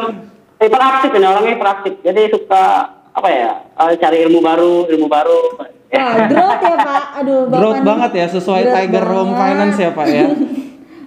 hiperaktif 0.59 1.09
ini 1.11 1.25
orangnya 1.25 1.51
hiperaktif. 1.51 1.93
Jadi 1.99 2.21
suka 2.29 2.63
apa 3.09 3.27
ya? 3.27 3.51
eh, 3.65 3.97
cari 3.97 4.17
ilmu 4.23 4.39
baru, 4.39 4.85
ilmu 4.87 5.07
baru. 5.07 5.41
Wah, 5.89 6.15
growth 6.27 6.61
ya, 6.61 6.75
Pak. 6.77 7.03
Aduh, 7.17 7.39
Bapak 7.43 7.57
Growth 7.57 7.75
nih. 7.75 7.87
banget 7.89 8.11
ya 8.13 8.25
sesuai 8.29 8.61
Growth 8.61 8.75
Tiger 8.77 9.05
Home 9.09 9.31
banget. 9.31 9.41
Finance 9.41 9.77
ya 9.79 9.89
Pak 9.89 10.07
ya. 10.07 10.25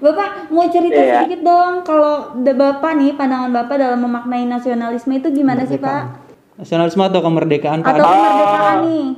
Bapak 0.02 0.28
mau 0.50 0.66
cerita 0.66 0.98
Iya. 0.98 1.22
sedikit 1.22 1.46
dong 1.46 1.86
kalau 1.86 2.14
Bapak 2.34 2.98
nih 2.98 3.14
pandangan 3.14 3.54
Bapak 3.54 3.78
dalam 3.78 4.02
memaknai 4.02 4.42
nasionalisme 4.44 5.14
itu 5.14 5.30
gimana 5.30 5.62
sih, 5.62 5.78
Pak? 5.78 6.21
Nasionalisme 6.56 7.00
atau 7.00 7.20
kemerdekaan 7.24 7.80
Pak 7.80 7.96
Atau 7.96 8.04
Adit? 8.04 8.12
kemerdekaan 8.12 8.78
nih? 8.84 9.08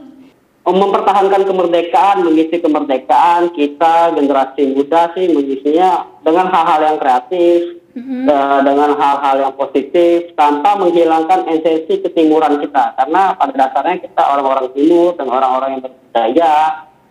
Mempertahankan 0.65 1.43
kemerdekaan, 1.45 2.17
mengisi 2.25 2.57
kemerdekaan, 2.57 3.53
kita 3.53 4.17
generasi 4.17 4.73
muda 4.73 5.13
sih 5.13 5.29
mengisinya 5.29 6.09
dengan 6.25 6.49
hal-hal 6.49 6.81
yang 6.89 6.97
kreatif, 6.97 7.85
eh, 7.93 8.59
dengan 8.65 8.97
hal-hal 8.97 9.37
yang 9.45 9.55
positif, 9.61 10.33
tanpa 10.33 10.81
menghilangkan 10.81 11.53
esensi 11.53 12.01
ketimuran 12.01 12.65
kita. 12.65 12.97
Karena 12.97 13.37
pada 13.37 13.53
dasarnya 13.53 14.09
kita 14.09 14.23
orang-orang 14.25 14.73
timur 14.73 15.13
dan 15.21 15.29
orang-orang 15.29 15.71
yang 15.77 15.83
berbudaya 15.85 16.53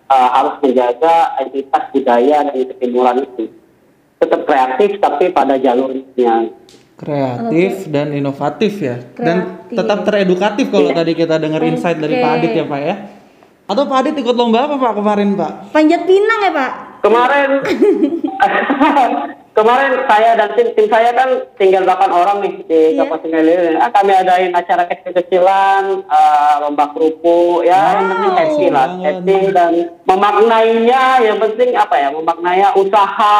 eh, 0.09 0.29
harus 0.33 0.55
menjaga 0.57 1.15
entitas 1.45 1.83
budaya 1.93 2.37
dan 2.49 2.57
ketimuran 2.57 3.17
itu. 3.21 3.53
Tetap 4.17 4.41
kreatif 4.49 4.97
tapi 4.97 5.29
pada 5.29 5.61
jalurnya. 5.61 6.49
Kreatif 7.03 7.73
dan 7.87 8.09
inovatif 8.09 8.73
ya. 8.79 8.95
Dan 9.13 9.37
Kreatif. 9.67 9.75
tetap 9.75 9.99
teredukatif 10.03 10.65
kalau 10.67 10.89
tadi 10.89 11.11
kita 11.13 11.35
dengar 11.35 11.59
insight 11.61 11.99
dari. 11.99 12.17
Pak 12.17 12.31
Adit 12.39 12.51
ya 12.53 12.63
Pak 12.63 12.79
ya. 12.79 12.95
Atau 13.63 13.83
Pak 13.85 13.97
Adit 13.99 14.15
ikut 14.17 14.33
lomba 14.33 14.65
apa 14.65 14.75
Pak 14.75 14.93
kemarin 14.97 15.35
Pak? 15.35 15.51
Panjat 15.71 16.01
pinang 16.03 16.39
ya, 16.41 16.51
Pak? 16.51 16.71
Kemarin 17.03 17.49
kemarin 19.53 19.91
saya 20.07 20.33
dan 20.33 20.49
tim 20.55 20.71
tim 20.71 20.87
saya 20.87 21.11
kan 21.11 21.29
tinggal 21.55 21.83
8 21.83 22.09
orang 22.09 22.37
nih 22.39 22.53
di 22.63 22.79
Iya. 22.95 23.03
Kabupaten 23.03 23.29
Lilin. 23.29 23.75
Ah, 23.75 23.91
kami 23.91 24.11
adain 24.11 24.51
acara 24.51 24.87
kecil-kecilan, 24.87 25.83
eh, 26.01 26.55
lomba 26.59 26.89
kerupuk, 26.89 27.61
ya 27.61 27.99
yang 27.99 28.07
penting 28.09 28.33
happy 28.33 28.67
lah, 28.71 28.87
happy 28.97 29.37
dan 29.51 29.71
memaknainya. 30.07 31.03
Yang 31.21 31.37
penting 31.43 31.69
apa 31.75 31.95
ya, 31.97 32.07
memaknainya 32.09 32.69
usaha. 32.73 33.37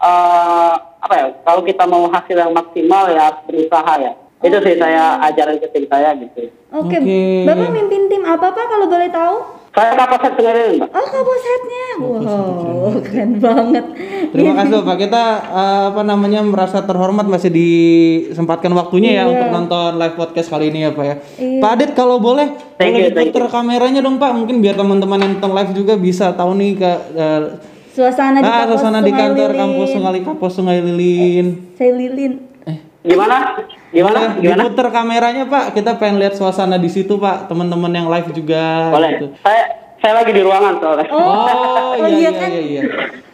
Eh, 0.00 0.72
apa 0.76 1.14
ya? 1.14 1.26
Kalau 1.44 1.62
kita 1.62 1.84
mau 1.86 2.08
hasil 2.10 2.36
yang 2.36 2.52
maksimal 2.52 3.08
ya 3.12 3.32
berusaha 3.44 3.92
ya. 4.00 4.12
Itu 4.44 4.60
sih 4.60 4.76
saya 4.76 5.16
ajaran 5.32 5.56
ke 5.56 5.68
tim 5.72 5.88
saya 5.88 6.12
gitu. 6.16 6.52
Oke. 6.72 6.96
Oke. 7.00 7.20
Bapak 7.48 7.68
mimpin 7.72 8.10
tim 8.12 8.22
apa 8.28 8.52
Pak 8.52 8.66
kalau 8.68 8.86
boleh 8.86 9.08
tahu? 9.08 9.56
Saya 9.76 9.92
Lilin, 9.92 10.80
Mbak. 10.80 10.88
Oh, 10.88 11.06
kaposetnya. 11.12 11.86
Wow, 12.00 12.96
keren 13.04 13.36
banget. 13.36 13.84
Terima 14.32 14.56
kasih 14.56 14.80
Pak. 14.88 14.96
Kita 15.04 15.22
eh, 15.52 15.84
apa 15.92 16.00
namanya 16.00 16.40
merasa 16.40 16.80
terhormat 16.80 17.28
masih 17.28 17.52
disempatkan 17.52 18.72
waktunya 18.72 19.20
ya 19.20 19.28
Iya. 19.28 19.32
untuk 19.36 19.48
nonton 19.52 20.00
live 20.00 20.16
podcast 20.16 20.48
kali 20.48 20.72
ini 20.72 20.88
ya 20.88 20.96
Pak 20.96 21.04
ya. 21.04 21.14
Iya. 21.36 21.60
Pak 21.60 21.70
Adit 21.76 21.90
kalau 21.92 22.16
boleh 22.16 22.56
Thank 22.80 22.96
boleh 22.96 23.04
you, 23.04 23.12
diputar 23.12 23.52
kameranya 23.52 24.00
dong 24.00 24.16
Pak. 24.16 24.32
Mungkin 24.32 24.64
biar 24.64 24.80
teman-teman 24.80 25.20
yang 25.20 25.32
nonton 25.36 25.52
live 25.52 25.72
juga 25.76 25.92
bisa 26.00 26.32
tahu 26.32 26.56
nih 26.56 26.72
ke 26.80 26.90
eh, 27.12 27.42
Suasana 27.96 28.38
di 28.38 28.44
ah, 28.44 28.52
kampus 28.60 28.76
suasana 28.76 28.98
di 29.00 29.08
kantor 29.10 29.48
Lilin. 29.48 29.56
kampus 29.58 29.88
Sungai 29.88 30.20
Kampus 30.20 30.52
Sungai 30.52 30.78
Lilin. 30.78 31.46
Saya 31.72 31.92
Lilin. 31.92 32.32
Eh, 32.62 32.76
Gimana? 33.02 33.36
Gimana? 33.88 34.18
boleh 34.20 34.36
Gimana? 34.36 34.62
diputar 34.62 34.86
kameranya 34.92 35.44
Pak. 35.46 35.64
Kita 35.72 35.96
pengen 35.96 36.20
lihat 36.20 36.36
suasana 36.36 36.76
di 36.76 36.86
situ 36.86 37.16
Pak. 37.16 37.48
Teman-teman 37.48 37.88
yang 37.88 38.06
live 38.06 38.28
juga. 38.30 38.92
Boleh. 38.92 39.10
gitu. 39.16 39.26
Saya 39.40 39.62
saya 39.96 40.12
lagi 40.14 40.28
di 40.28 40.42
ruangan 40.44 40.76
soalnya. 40.76 41.08
Oh, 41.08 41.16
Oh, 41.16 41.96
oh, 41.96 42.04
iya, 42.04 42.06
iya 42.06 42.20
iya, 42.20 42.30
kan? 42.34 42.48
iya, 42.52 42.62
iya. 42.62 42.82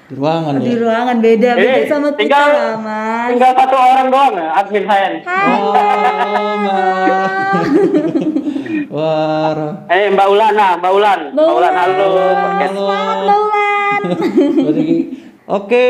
Di 0.05 0.15
ruangan 0.15 0.53
Di 0.55 0.69
ya. 0.69 0.77
ruangan 0.79 1.17
beda, 1.19 1.51
beda 1.57 1.73
Eh, 1.75 1.87
sama 1.89 2.09
kita 2.09 2.19
tinggal 2.21 2.47
lah, 2.47 2.73
Mas. 2.79 3.29
tinggal 3.33 3.53
satu 3.57 3.75
orang 3.75 4.07
doang 4.09 4.33
ya 4.37 4.47
admin 4.55 4.85
saya 4.85 5.07
nih. 5.11 5.23
Hai. 5.25 5.59
Oh, 5.59 6.53
Mbak. 6.55 7.63
Wah. 8.95 9.89
Eh 9.89 10.07
Mbak 10.07 10.27
Ulana, 10.29 10.69
Mbak 10.79 10.93
Ulan, 10.93 11.21
Mbak 11.33 11.49
Ulan, 11.51 11.73
halo. 11.73 12.05
Halo. 12.05 12.27
Semangat 12.69 13.19
Baulan. 13.25 13.62
Oke, 15.43 15.87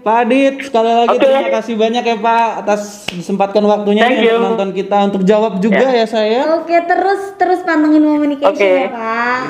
Pak 0.00 0.16
Adit, 0.24 0.64
sekali 0.64 0.88
lagi 0.88 1.20
Oke. 1.20 1.28
terima 1.28 1.52
kasih 1.52 1.76
banyak 1.76 2.04
ya 2.08 2.16
Pak 2.24 2.64
atas 2.64 3.04
disempatkan 3.12 3.60
waktunya 3.68 4.08
Thank 4.08 4.16
nih 4.16 4.32
untuk 4.32 4.32
you. 4.32 4.46
nonton 4.48 4.70
kita 4.72 4.96
untuk 5.12 5.22
jawab 5.28 5.60
juga 5.60 5.86
ya 5.92 6.08
saya. 6.08 6.40
Oke, 6.56 6.72
terus 6.88 7.36
terus 7.36 7.60
pantengin 7.68 8.00
communication 8.00 8.48
Oke. 8.48 8.64
ya, 8.64 8.88
Pak. 8.88 9.40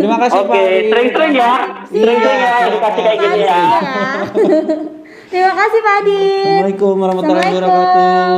Terima 0.00 0.16
kasih 0.24 0.40
Pak. 0.40 0.48
Oke, 0.48 0.62
Adit. 0.64 0.84
sering-sering 0.88 1.32
ya, 1.36 1.52
sering-sering 1.92 2.40
ya 2.40 2.52
edukasi 2.72 2.98
kayak 3.04 3.18
gini 3.20 3.38
ya. 3.44 3.60
Terima 5.30 5.52
kasih 5.54 5.78
Pak 5.84 5.94
Adi. 6.00 6.24
Assalamualaikum 6.40 6.94
warahmatullahi 6.96 7.52
wabarakatuh. 7.52 8.36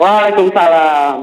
Waalaikumsalam. 0.00 1.16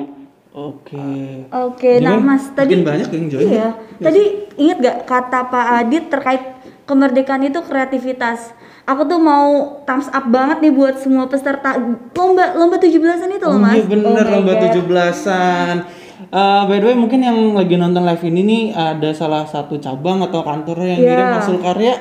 Oke. 0.52 1.08
Oke, 1.48 1.92
nah 2.04 2.20
Gimana? 2.20 2.36
Mas 2.36 2.44
tadi 2.52 2.76
Makin 2.76 2.84
banyak 2.86 3.10
yang 3.12 3.26
join. 3.34 3.48
Iya. 3.50 3.70
Tadi 3.98 4.24
inget 4.62 4.78
gak 4.84 4.98
kata 5.10 5.40
Pak 5.48 5.66
Adit 5.80 6.06
terkait 6.12 6.44
kemerdekaan 6.92 7.42
itu 7.42 7.60
kreativitas. 7.62 8.52
Aku 8.84 9.06
tuh 9.06 9.18
mau 9.18 9.48
thumbs 9.82 10.10
up 10.10 10.28
banget 10.28 10.60
nih 10.60 10.74
buat 10.74 10.98
semua 10.98 11.26
peserta 11.26 11.80
lomba 12.12 12.52
lomba 12.52 12.76
17-an 12.76 13.00
itu 13.32 13.46
loh, 13.46 13.56
Oh 13.56 13.62
Mas. 13.62 13.78
iya 13.78 13.86
bener 13.86 14.26
Oh 14.26 14.34
lomba 14.36 14.54
God. 14.54 14.64
17-an. 14.68 15.76
Eh, 16.24 16.62
by 16.66 16.78
the 16.78 16.86
way 16.86 16.96
mungkin 16.96 17.20
yang 17.20 17.38
lagi 17.52 17.76
nonton 17.76 18.02
live 18.02 18.24
ini 18.24 18.42
nih 18.42 18.64
ada 18.72 19.10
salah 19.12 19.44
satu 19.44 19.78
cabang 19.78 20.22
atau 20.22 20.42
kantor 20.42 20.78
yang 20.82 21.00
Iya. 21.00 21.08
ngirim 21.08 21.30
hasil 21.34 21.58
karya 21.60 21.94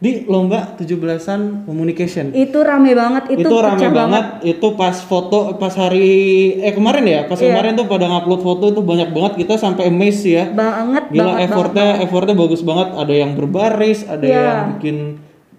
di 0.00 0.24
lomba 0.24 0.80
17-an 0.80 1.68
communication. 1.68 2.32
Itu 2.32 2.64
rame 2.64 2.96
banget, 2.96 3.36
itu, 3.36 3.44
itu, 3.44 3.52
rame 3.54 3.76
pecah 3.76 3.92
banget. 3.92 4.24
itu 4.48 4.66
pas 4.72 4.96
foto 4.96 5.52
pas 5.54 5.76
hari 5.76 6.08
eh 6.58 6.72
kemarin 6.72 7.04
ya 7.04 7.20
pas 7.24 7.36
Iya. 7.36 7.52
kemarin 7.52 7.76
tuh 7.76 7.84
pada 7.84 8.08
ngupload 8.08 8.40
foto 8.40 8.64
itu 8.66 8.80
banyak 8.80 9.12
banget 9.12 9.32
kita 9.38 9.54
sampai 9.54 9.86
amazed 9.86 10.24
ya 10.24 10.48
Banget, 10.48 11.12
gila 11.12 11.36
banget, 11.36 11.44
effortnya 11.44 11.88
effortnya 12.00 12.32
bagus 12.34 12.62
banget 12.62 12.88
ada 12.94 13.12
yang 13.12 13.36
berbaris 13.36 14.00
ada 14.04 14.24
Iya. 14.24 14.40
yang 14.40 14.58
bikin 14.74 14.96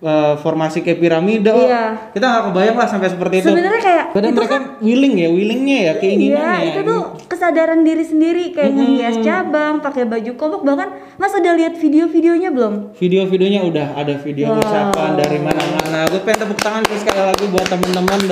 eh, 0.01 0.33
formasi 0.35 0.81
kayak 0.81 0.97
piramida 0.97 1.53
Oh, 1.53 1.61
Iya. 1.61 2.09
kita 2.09 2.25
nggak 2.25 2.43
kebayang 2.49 2.73
lah 2.75 2.87
sampai 2.89 3.07
seperti 3.07 3.35
itu 3.37 3.47
Sebenarnya 3.47 3.77
kayak 3.79 4.05
Padahal 4.09 4.25
itu 4.27 4.39
mereka 4.41 4.57
willing 4.81 5.15
ya 5.15 5.29
willingnya 5.29 5.77
ya 5.79 5.93
keinginannya 5.95 6.41
Iya, 6.41 6.57
ya. 6.57 6.69
itu 6.73 6.79
tuh 6.81 7.01
kesadaran 7.41 7.81
diri 7.81 8.05
sendiri 8.05 8.53
kayak 8.53 8.69
ngehias 8.69 9.17
cabang, 9.25 9.81
pakai 9.81 10.05
baju 10.05 10.31
kobok 10.37 10.61
bahkan 10.61 10.93
Mas 11.17 11.33
udah 11.33 11.57
lihat 11.57 11.73
video-videonya 11.73 12.53
belum? 12.53 12.93
video-videonya 12.93 13.65
udah 13.65 13.97
ada 13.97 14.13
video 14.21 14.53
ucapan 14.53 15.17
dari 15.17 15.41
mana-mana. 15.41 16.05
Gue 16.13 16.21
pengen 16.21 16.45
tepuk 16.45 16.61
tangan 16.61 16.85
sih 16.85 17.01
sekali 17.01 17.17
lagi 17.17 17.49
buat 17.49 17.65
teman-teman 17.65 18.29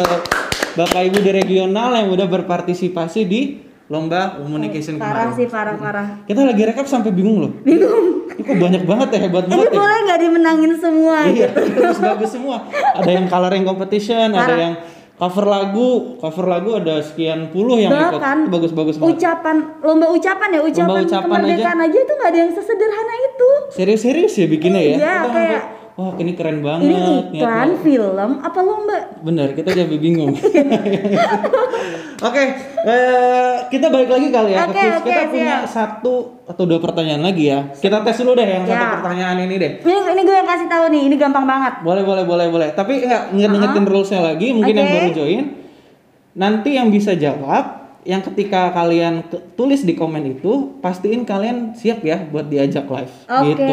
bapak 0.77 1.01
ibu 1.09 1.17
di 1.25 1.31
regional 1.33 1.97
yang 1.97 2.13
udah 2.13 2.29
berpartisipasi 2.29 3.25
di 3.25 3.41
lomba 3.89 4.37
communication 4.37 5.01
Parah 5.01 5.33
kemarin. 5.33 5.37
sih, 5.41 5.45
parah 5.49 5.73
parah. 5.81 6.07
kita 6.29 6.45
lagi 6.45 6.61
rekap 6.69 6.85
sampai 6.85 7.09
bingung 7.09 7.41
loh. 7.41 7.51
Bingung. 7.65 8.29
Kok 8.29 8.55
banyak 8.61 8.85
banget 8.85 9.07
ya 9.09 9.19
hebat 9.25 9.43
Ini 9.49 9.57
banget 9.57 9.69
ya? 9.73 9.77
boleh 9.81 9.97
nggak 10.05 10.19
dimenangin 10.21 10.73
semua 10.77 11.17
iya 11.25 11.49
gitu? 11.49 11.59
bagus-bagus 11.81 12.29
semua. 12.29 12.57
Ada 12.93 13.09
yang 13.09 13.25
coloring 13.25 13.65
competition 13.65 14.37
ada 14.37 14.45
Parah. 14.45 14.57
yang 14.61 14.73
cover 15.19 15.45
lagu 15.45 15.89
cover 16.15 16.45
lagu 16.47 16.69
ada 16.73 17.03
sekian 17.03 17.51
puluh 17.51 17.75
yang 17.75 17.91
ikut 17.91 18.15
Bahkan 18.15 18.37
Itu 18.41 18.49
bagus-bagus 18.49 18.95
banget 18.95 19.19
ucapan 19.19 19.55
lomba 19.83 20.07
ucapan 20.09 20.47
ya 20.49 20.61
ucapan, 20.63 20.99
ucapan 21.03 21.27
kemerdekaan 21.27 21.79
aja. 21.83 21.99
tuh 22.01 22.15
nggak 22.15 22.29
ada 22.31 22.39
yang 22.39 22.51
sesederhana 22.55 23.15
itu. 23.21 23.49
serius-serius 23.69 24.33
ya 24.33 24.45
bikinnya 24.47 24.81
ya 24.81 24.95
Iya, 24.95 25.15
kayak- 25.29 25.65
wah 25.99 26.15
ini 26.15 26.31
keren 26.31 26.63
banget 26.63 26.87
Ini 26.87 26.95
niatnya." 26.95 27.41
iklan, 27.43 27.69
film, 27.83 28.29
apa 28.39 28.59
lomba? 28.63 28.97
Bener, 29.19 29.51
kita 29.51 29.75
jadi 29.75 29.95
bingung. 29.99 30.31
Oke, 32.19 32.43
eh, 32.83 33.55
kita 33.67 33.87
balik 33.87 34.11
lagi 34.11 34.27
kali 34.27 34.51
ya. 34.51 34.67
quiz. 34.67 34.75
oke, 34.75 35.07
kita 35.07 35.21
punya 35.31 35.55
siap. 35.63 35.71
satu 35.71 36.43
atau 36.43 36.63
dua 36.67 36.79
pertanyaan 36.79 37.23
lagi 37.23 37.47
ya. 37.47 37.71
Kita 37.71 38.03
tes 38.03 38.19
dulu 38.19 38.35
deh 38.35 38.43
yang 38.43 38.67
satu 38.67 38.75
Ya. 38.75 38.91
pertanyaan 38.99 39.37
ini 39.39 39.55
deh. 39.55 39.71
Ini 39.79 39.95
ini 40.11 40.21
gue 40.23 40.35
yang 40.35 40.43
kasih 40.43 40.67
tahu 40.67 40.85
nih, 40.91 41.01
ini 41.07 41.15
gampang 41.15 41.47
banget. 41.47 41.79
Boleh, 41.79 42.03
boleh, 42.03 42.23
boleh, 42.27 42.47
boleh. 42.51 42.69
Tapi 42.73 43.07
enggak 43.07 43.31
inget-ingetin 43.31 43.85
rulesnya 43.87 44.19
lagi. 44.19 44.51
Mungkin 44.51 44.73
yang 44.73 44.87
Oke. 44.87 44.95
baru 44.95 45.09
join. 45.15 45.43
Nanti 46.35 46.69
yang 46.75 46.91
bisa 46.91 47.15
jawab, 47.15 47.78
yang 48.09 48.25
ketika 48.25 48.73
kalian 48.73 49.21
ke- 49.21 49.53
tulis 49.53 49.85
di 49.85 49.93
komen 49.93 50.25
itu, 50.25 50.81
pastiin 50.81 51.21
kalian 51.21 51.77
siap 51.77 52.01
ya 52.01 52.17
buat 52.25 52.49
diajak 52.49 52.89
live. 52.89 53.13
Oke, 53.29 53.53
Gitu. 53.53 53.69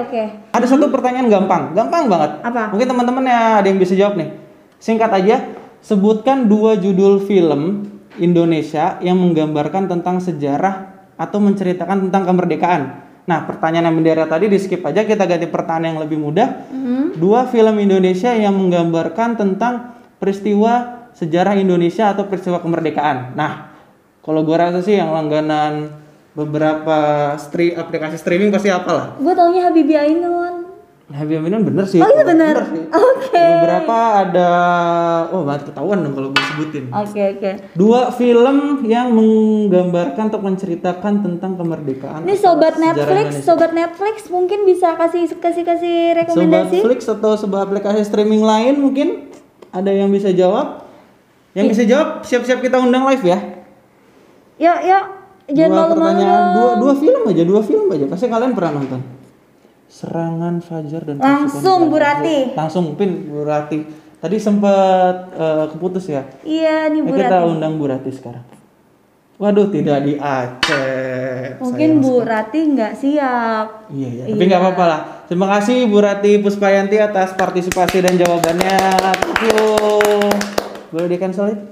oke. 0.00 0.22
Ada 0.56 0.66
satu 0.66 0.88
pertanyaan 0.88 1.28
gampang, 1.28 1.76
gampang 1.76 2.08
banget. 2.08 2.40
Apa? 2.40 2.72
Mungkin 2.72 2.88
teman-teman 2.88 3.24
ya 3.28 3.60
ada 3.60 3.68
yang 3.68 3.76
bisa 3.76 3.92
jawab 3.92 4.16
nih. 4.16 4.32
Singkat 4.80 5.10
aja, 5.12 5.36
sebutkan 5.84 6.48
dua 6.48 6.80
judul 6.80 7.20
film 7.20 7.84
Indonesia 8.16 8.96
yang 8.98 9.20
menggambarkan 9.20 9.84
tentang 9.84 10.16
sejarah 10.16 10.88
atau 11.20 11.38
menceritakan 11.38 12.08
tentang 12.08 12.24
kemerdekaan. 12.24 12.82
Nah, 13.24 13.44
pertanyaan 13.44 13.88
yang 13.88 13.96
bendera 13.96 14.24
tadi 14.24 14.48
di 14.48 14.56
skip 14.56 14.80
aja, 14.80 15.04
kita 15.04 15.24
ganti 15.24 15.44
pertanyaan 15.44 15.96
yang 15.96 16.00
lebih 16.00 16.20
mudah. 16.20 16.48
Dua 17.16 17.48
film 17.48 17.76
Indonesia 17.76 18.32
yang 18.32 18.52
menggambarkan 18.52 19.36
tentang 19.36 19.96
peristiwa 20.16 21.04
sejarah 21.12 21.54
Indonesia 21.54 22.10
atau 22.10 22.26
peristiwa 22.26 22.60
kemerdekaan. 22.60 23.32
Nah, 23.32 23.73
kalau 24.24 24.40
gua 24.40 24.56
rasa 24.66 24.80
sih 24.80 24.96
yang 24.96 25.12
langganan 25.12 26.00
beberapa 26.34 26.98
stri 27.38 27.76
aplikasi 27.76 28.18
streaming 28.18 28.50
pasti 28.50 28.68
apalah. 28.68 29.14
Gue 29.22 29.32
taunya 29.38 29.70
Habibie 29.70 29.94
Ainun. 29.94 30.66
Habib 31.04 31.36
Aminun 31.36 31.62
bener 31.62 31.84
sih. 31.84 32.00
Oh 32.02 32.10
iya 32.10 32.24
bener. 32.26 32.64
sih. 32.64 32.88
Oke. 32.90 33.38
Beberapa 33.38 34.24
ada, 34.24 34.52
oh 35.30 35.44
banget 35.46 35.70
ketahuan 35.70 36.00
dong 36.02 36.16
kalau 36.16 36.28
gue 36.34 36.42
sebutin. 36.42 36.84
Oke 36.90 37.22
oke. 37.38 37.50
Dua 37.78 38.10
film 38.10 38.82
yang 38.88 39.14
menggambarkan 39.14 40.32
atau 40.32 40.40
menceritakan 40.42 41.22
tentang 41.22 41.54
kemerdekaan. 41.54 42.26
Ini 42.26 42.34
sobat 42.34 42.80
Netflix, 42.80 43.30
Indonesia. 43.30 43.46
sobat 43.46 43.70
Netflix 43.76 44.16
mungkin 44.32 44.66
bisa 44.66 44.98
kasih 44.98 45.28
kasih 45.38 45.62
kasih 45.62 45.96
Sobat 46.16 46.18
rekomendasi. 46.24 46.78
Flix 46.82 47.00
atau 47.06 47.38
sebuah 47.38 47.68
aplikasi 47.68 48.02
streaming 48.02 48.42
lain 48.42 48.82
mungkin 48.82 49.30
ada 49.70 49.94
yang 49.94 50.10
bisa 50.10 50.34
jawab. 50.34 50.82
Yang 51.54 51.66
bisa 51.70 51.82
jawab 51.86 52.08
siap-siap 52.26 52.58
kita 52.58 52.82
undang 52.82 53.06
live 53.06 53.22
ya. 53.22 53.53
Yuk 54.64 54.78
yuk, 54.80 55.04
jangan 55.52 55.92
dua 55.92 56.08
malu-malu. 56.08 56.24
dua, 56.56 56.70
dua 56.80 56.94
film 56.96 57.22
aja, 57.28 57.42
dua 57.44 57.60
film 57.60 57.86
aja. 57.92 58.04
Pasti 58.08 58.26
kalian 58.32 58.56
pernah 58.56 58.80
nonton. 58.80 59.00
Serangan 59.84 60.58
Fajar 60.64 61.04
dan 61.04 61.20
Langsung, 61.20 61.60
Pasukan 61.84 61.92
Bu 61.92 61.96
Rati. 62.00 62.36
Pramuka. 62.48 62.58
Langsung 62.58 62.84
Pin 62.96 63.10
Bu 63.28 63.44
Rati. 63.44 63.78
Tadi 64.24 64.36
sempat 64.40 65.36
eh, 65.36 65.64
keputus 65.68 66.08
ya. 66.08 66.24
Iya 66.40 66.88
nih 66.88 66.98
Eh, 66.98 67.04
Bu 67.04 67.12
kita 67.12 67.44
undang 67.44 67.76
Bu 67.76 67.84
Rati 67.86 68.08
sekarang. 68.08 68.42
Waduh, 69.34 69.66
tidak 69.68 70.06
di 70.06 70.14
Aceh. 70.16 71.58
Mungkin 71.60 71.88
Sayang 71.90 72.02
Bu 72.02 72.12
sekali. 72.16 72.30
Rati 72.32 72.60
nggak 72.72 72.92
siap. 72.96 73.66
Iya, 73.92 74.08
iya. 74.08 74.24
Tapi 74.30 74.44
nggak 74.48 74.62
apa-apa 74.62 74.84
lah. 74.88 75.00
Terima 75.28 75.46
kasih 75.58 75.76
Bu 75.86 75.98
Rati 76.00 76.40
Puspayanti 76.40 76.96
atas 76.96 77.36
partisipasi 77.36 78.00
dan 78.00 78.16
jawabannya. 78.16 78.78
Thank 78.96 79.42
you. 79.44 79.68
Boleh 80.88 81.08
di 81.10 81.18
cancel 81.20 81.52
itu? 81.52 81.62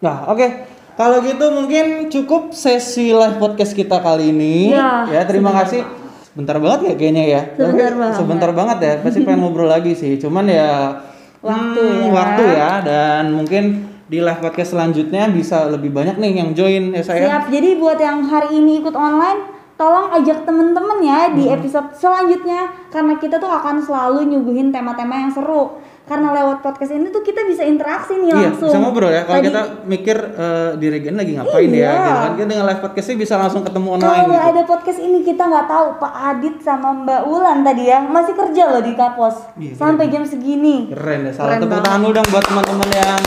Nah, 0.00 0.26
oke. 0.26 0.77
Kalau 0.98 1.22
gitu 1.22 1.46
mungkin 1.54 2.10
cukup 2.10 2.50
sesi 2.50 3.14
live 3.14 3.38
podcast 3.38 3.70
kita 3.70 4.02
kali 4.02 4.34
ini. 4.34 4.74
Ya, 4.74 5.22
terima 5.22 5.54
kasih. 5.54 5.86
Sebentar 6.26 6.58
banget 6.58 6.80
ya 6.90 6.94
kayaknya 6.98 7.24
ya. 7.24 7.42
Sebentar 7.54 7.70
Tapi 7.70 7.98
banget. 8.02 8.16
Sebentar 8.18 8.50
banget 8.50 8.78
ya. 8.82 8.92
Pasti 9.06 9.18
pengen 9.22 9.46
ngobrol 9.46 9.70
lagi 9.70 9.94
sih. 9.94 10.18
Cuman 10.18 10.50
ya 10.50 10.98
waktu 11.38 11.78
Hmm, 11.78 12.02
ya. 12.02 12.10
Waktu 12.10 12.42
ya 12.50 12.70
dan 12.82 13.30
mungkin 13.30 13.62
di 14.10 14.18
live 14.18 14.42
podcast 14.42 14.74
selanjutnya 14.74 15.30
bisa 15.30 15.70
lebih 15.70 15.94
banyak 15.94 16.18
nih 16.18 16.32
yang 16.34 16.50
join 16.50 16.90
ya 16.90 17.02
saya. 17.06 17.30
Siap. 17.30 17.44
Jadi 17.46 17.78
buat 17.78 17.98
yang 18.02 18.26
hari 18.26 18.58
ini 18.58 18.82
ikut 18.82 18.96
online, 18.98 19.54
tolong 19.78 20.10
ajak 20.18 20.42
temen-temen 20.42 20.98
ya 20.98 21.30
di 21.30 21.46
Hmm. 21.46 21.54
episode 21.62 21.94
selanjutnya 21.94 22.74
karena 22.90 23.14
kita 23.14 23.38
tuh 23.38 23.46
akan 23.46 23.78
selalu 23.78 24.26
nyuguhin 24.26 24.74
tema-tema 24.74 25.14
yang 25.14 25.30
seru. 25.30 25.78
Karena 26.08 26.32
lewat 26.32 26.58
podcast 26.58 26.90
ini 26.90 27.06
tuh 27.08 27.20
kita 27.20 27.44
bisa 27.44 27.62
interaksi 27.62 28.16
nih 28.16 28.28
Iya, 28.28 28.36
langsung. 28.50 28.66
bisa 28.66 28.78
ngobrol 28.78 29.08
ya. 29.08 29.22
Kalau 29.22 29.40
kita 29.40 29.60
mikir 29.84 30.16
eh, 30.16 30.70
di 30.74 30.86
Regen 30.88 31.14
lagi 31.14 31.32
ngapain 31.34 31.68
ya, 31.68 31.76
Iya. 31.78 31.92
gitu 31.92 32.12
kan. 32.16 32.30
Kita 32.32 32.46
dengan 32.48 32.66
live 32.66 32.80
podcastnya 32.80 33.16
bisa 33.18 33.34
langsung 33.36 33.62
ketemu 33.62 33.88
online 33.92 34.08
Kalau 34.08 34.24
gitu. 34.26 34.48
ada 34.48 34.62
podcast 34.64 34.98
ini 34.98 35.18
kita 35.20 35.42
nggak 35.44 35.66
tahu 35.66 35.86
Pak 35.98 36.12
Adit 36.26 36.56
sama 36.58 36.88
Mbak 36.96 37.22
Wulan 37.22 37.58
tadi 37.60 37.84
ya 37.84 38.00
masih 38.00 38.32
kerja 38.32 38.62
loh 38.66 38.80
di 38.80 38.92
Kapos 38.92 39.34
Iya, 39.54 39.72
sampai 39.74 40.08
jam 40.08 40.24
segini. 40.24 40.88
Keren 40.88 41.20
ya. 41.22 41.32
Salah 41.32 41.54
Keren 41.54 41.62
tepuk 41.62 41.80
tangan 41.80 42.00
dulu 42.00 42.12
dong 42.14 42.28
buat 42.28 42.44
teman-teman 42.44 42.88
yang 42.90 43.20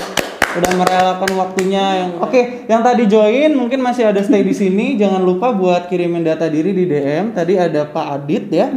udah 0.51 0.71
merelakan 0.75 1.31
waktunya 1.33 1.83
yang 1.97 2.09
Oke, 2.19 2.65
yang 2.65 2.81
tadi 2.81 3.03
join 3.05 3.51
mungkin 3.51 3.79
masih 3.79 4.03
ada 4.05 4.19
stay 4.19 4.41
di 4.41 4.51
sini. 4.51 4.95
Jangan 4.95 5.19
lupa 5.19 5.51
buat 5.51 5.87
kirimin 5.87 6.21
data 6.21 6.45
diri 6.45 6.71
di 6.71 6.83
DM. 6.83 7.31
Tadi 7.31 7.55
ada 7.55 7.85
Pak 7.85 8.07
Adit 8.17 8.51
ya. 8.51 8.67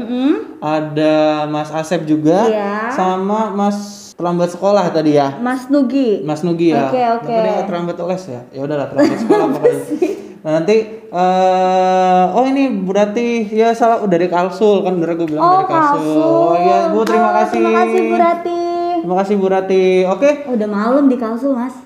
Ada 0.59 1.15
Mas 1.47 1.69
Asep 1.69 2.05
juga 2.05 2.47
Iya. 2.47 2.91
sama 2.91 3.51
Mas 3.51 3.77
terlambat 4.15 4.55
sekolah 4.55 4.89
tadi 4.89 5.19
ya. 5.19 5.35
Mas 5.37 5.67
Nugi. 5.67 6.23
Mas 6.23 6.41
Nugi 6.41 6.71
ya. 6.71 6.87
Oke, 6.87 7.03
oke. 7.19 7.27
Bapak 7.29 7.43
dia 7.45 7.63
terlambat 7.67 7.97
les 7.99 8.25
ya? 8.29 8.41
Ya 8.49 8.61
udahlah 8.63 8.87
terlambat 8.89 9.19
sekolah 9.21 9.47
pokoknya. 9.51 9.83
Nah, 10.45 10.61
nanti 10.61 10.77
eh 11.09 12.25
oh 12.31 12.45
ini 12.45 12.69
berarti 12.85 13.49
ya 13.49 13.73
salah 13.73 14.05
udah 14.05 14.13
dari 14.13 14.29
Kalsul 14.29 14.85
kan 14.85 14.93
udah 14.93 15.17
gue 15.17 15.25
bilang 15.25 15.41
Oh, 15.41 15.53
dari 15.57 15.67
Kalsul. 15.67 16.05
Kalsul. 16.05 16.21
Oh 16.21 16.55
iya 16.55 16.77
Bu 16.93 17.01
terima 17.01 17.31
kasih. 17.33 17.57
Terima 17.57 17.73
kasih 17.81 18.01
Bu 18.05 18.17
Rati. 18.21 18.64
Terima 19.05 19.21
kasih 19.21 19.37
Bu 19.37 19.53
Rati. 19.53 20.09
Oke. 20.09 20.49
Udah 20.49 20.65
malam 20.65 21.13
di 21.13 21.21
Kalsul, 21.21 21.53
Mas. 21.53 21.77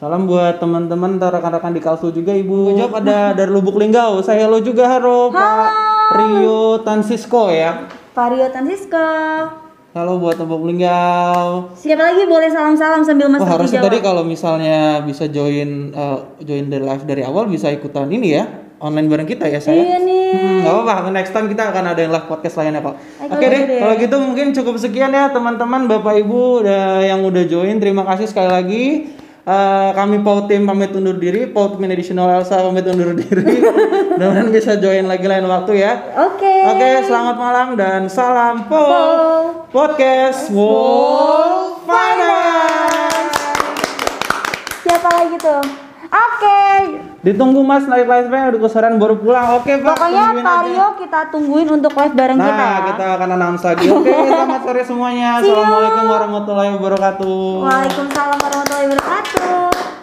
Salam 0.00 0.24
buat 0.24 0.56
teman-teman 0.56 1.20
atau 1.20 1.28
rekan-rekan 1.28 1.76
di 1.76 1.80
Kalsul 1.84 2.08
juga 2.08 2.32
Ibu. 2.32 2.72
Jawab 2.80 3.04
ada 3.04 3.18
dari 3.36 3.52
Lubuk 3.52 3.76
Linggau. 3.76 4.24
Saya 4.24 4.48
lo 4.48 4.56
juga 4.64 4.88
halo 4.88 5.28
Pak 5.28 5.68
Rio 6.16 6.80
Tansisko 6.80 7.52
ya. 7.52 7.84
Vario 8.16 8.48
Tansisko. 8.48 9.08
Halo 9.92 10.16
buat 10.16 10.40
Lubuk 10.40 10.64
Linggau. 10.64 11.68
Siapa 11.76 12.00
lagi 12.00 12.24
boleh 12.24 12.48
salam-salam 12.48 13.04
sambil 13.04 13.28
Mas 13.28 13.44
Wah, 13.44 13.60
harusnya 13.60 13.84
jawab. 13.84 13.92
tadi 13.92 13.98
kalau 14.00 14.24
misalnya 14.24 15.04
bisa 15.04 15.28
join 15.28 15.92
eh, 15.92 16.18
join 16.48 16.72
the 16.72 16.80
live 16.80 17.04
dari 17.04 17.28
awal 17.28 17.44
bisa 17.44 17.68
ikutan 17.68 18.08
ini 18.08 18.40
ya 18.40 18.63
online 18.78 19.06
bareng 19.06 19.26
kita 19.26 19.44
ya 19.44 19.58
saya. 19.58 19.76
Iya 19.76 19.98
nih. 19.98 20.30
Hmm, 20.34 20.82
apa-apa. 20.82 21.10
Next 21.10 21.30
time 21.30 21.46
kita 21.46 21.68
akan 21.68 21.84
ada 21.86 22.00
yang 22.00 22.10
live 22.10 22.26
podcast 22.26 22.56
lainnya 22.56 22.78
pak. 22.78 22.94
Oke, 23.20 23.32
Oke 23.32 23.46
deh. 23.46 23.62
deh. 23.64 23.78
Kalau 23.78 23.94
gitu 23.96 24.16
mungkin 24.18 24.46
cukup 24.50 24.74
sekian 24.76 25.10
ya 25.10 25.28
teman-teman, 25.28 25.86
bapak 25.86 26.18
ibu 26.18 26.60
udah- 26.60 27.00
yang 27.00 27.20
udah 27.20 27.44
join. 27.44 27.76
Terima 27.76 28.02
kasih 28.04 28.26
sekali 28.26 28.48
lagi. 28.48 28.84
Eh, 29.44 29.90
kami 29.92 30.24
Paut 30.24 30.48
Tim 30.48 30.64
pamit 30.64 30.88
undur 30.90 31.20
diri, 31.20 31.44
Paut 31.44 31.76
Min 31.76 31.92
Additional 31.92 32.32
Elsa 32.32 32.64
pamit 32.64 32.80
undur 32.82 33.12
diri. 33.12 33.60
Mudah-mudahan 34.16 34.48
bisa 34.48 34.80
join 34.80 35.04
lagi 35.04 35.28
lain 35.28 35.44
waktu 35.44 35.84
ya. 35.84 36.00
Oke. 36.24 36.48
Oke, 36.72 36.88
selamat 37.04 37.36
malam 37.36 37.68
dan 37.76 38.08
salam 38.08 38.64
Paul 38.64 38.88
Paul. 38.88 39.44
Podcast 39.68 40.48
World 40.48 41.84
Finance. 41.84 43.36
Siapa 44.80 45.08
lagi 45.12 45.36
tuh? 45.36 45.60
Oke. 46.08 47.03
Ditunggu 47.24 47.64
Mas 47.64 47.88
naik 47.88 48.04
live 48.04 48.28
nya 48.28 48.52
udah 48.52 48.60
kesaran 48.68 49.00
baru 49.00 49.16
pulang. 49.16 49.56
Oke 49.56 49.80
Pak. 49.80 49.96
Pokoknya 49.96 50.24
tungguin 50.28 50.44
Pak 50.44 50.52
aja. 50.54 50.66
Rio 50.68 50.88
kita 51.00 51.20
tungguin 51.32 51.68
untuk 51.72 51.92
live 51.96 52.12
bareng 52.12 52.36
Nah, 52.36 52.44
kita 52.44 52.66
ya. 52.68 52.80
kita 52.92 53.04
akan 53.16 53.28
announce 53.32 53.64
lagi. 53.64 53.86
Oke, 53.88 54.12
selamat 54.28 54.60
sore 54.60 54.82
semuanya. 54.84 55.28
Assalamualaikum 55.40 56.04
warahmatullahi 56.04 56.70
wabarakatuh. 56.76 57.40
Waalaikumsalam 57.64 58.36
warahmatullahi 58.36 58.86
wabarakatuh. 58.92 59.93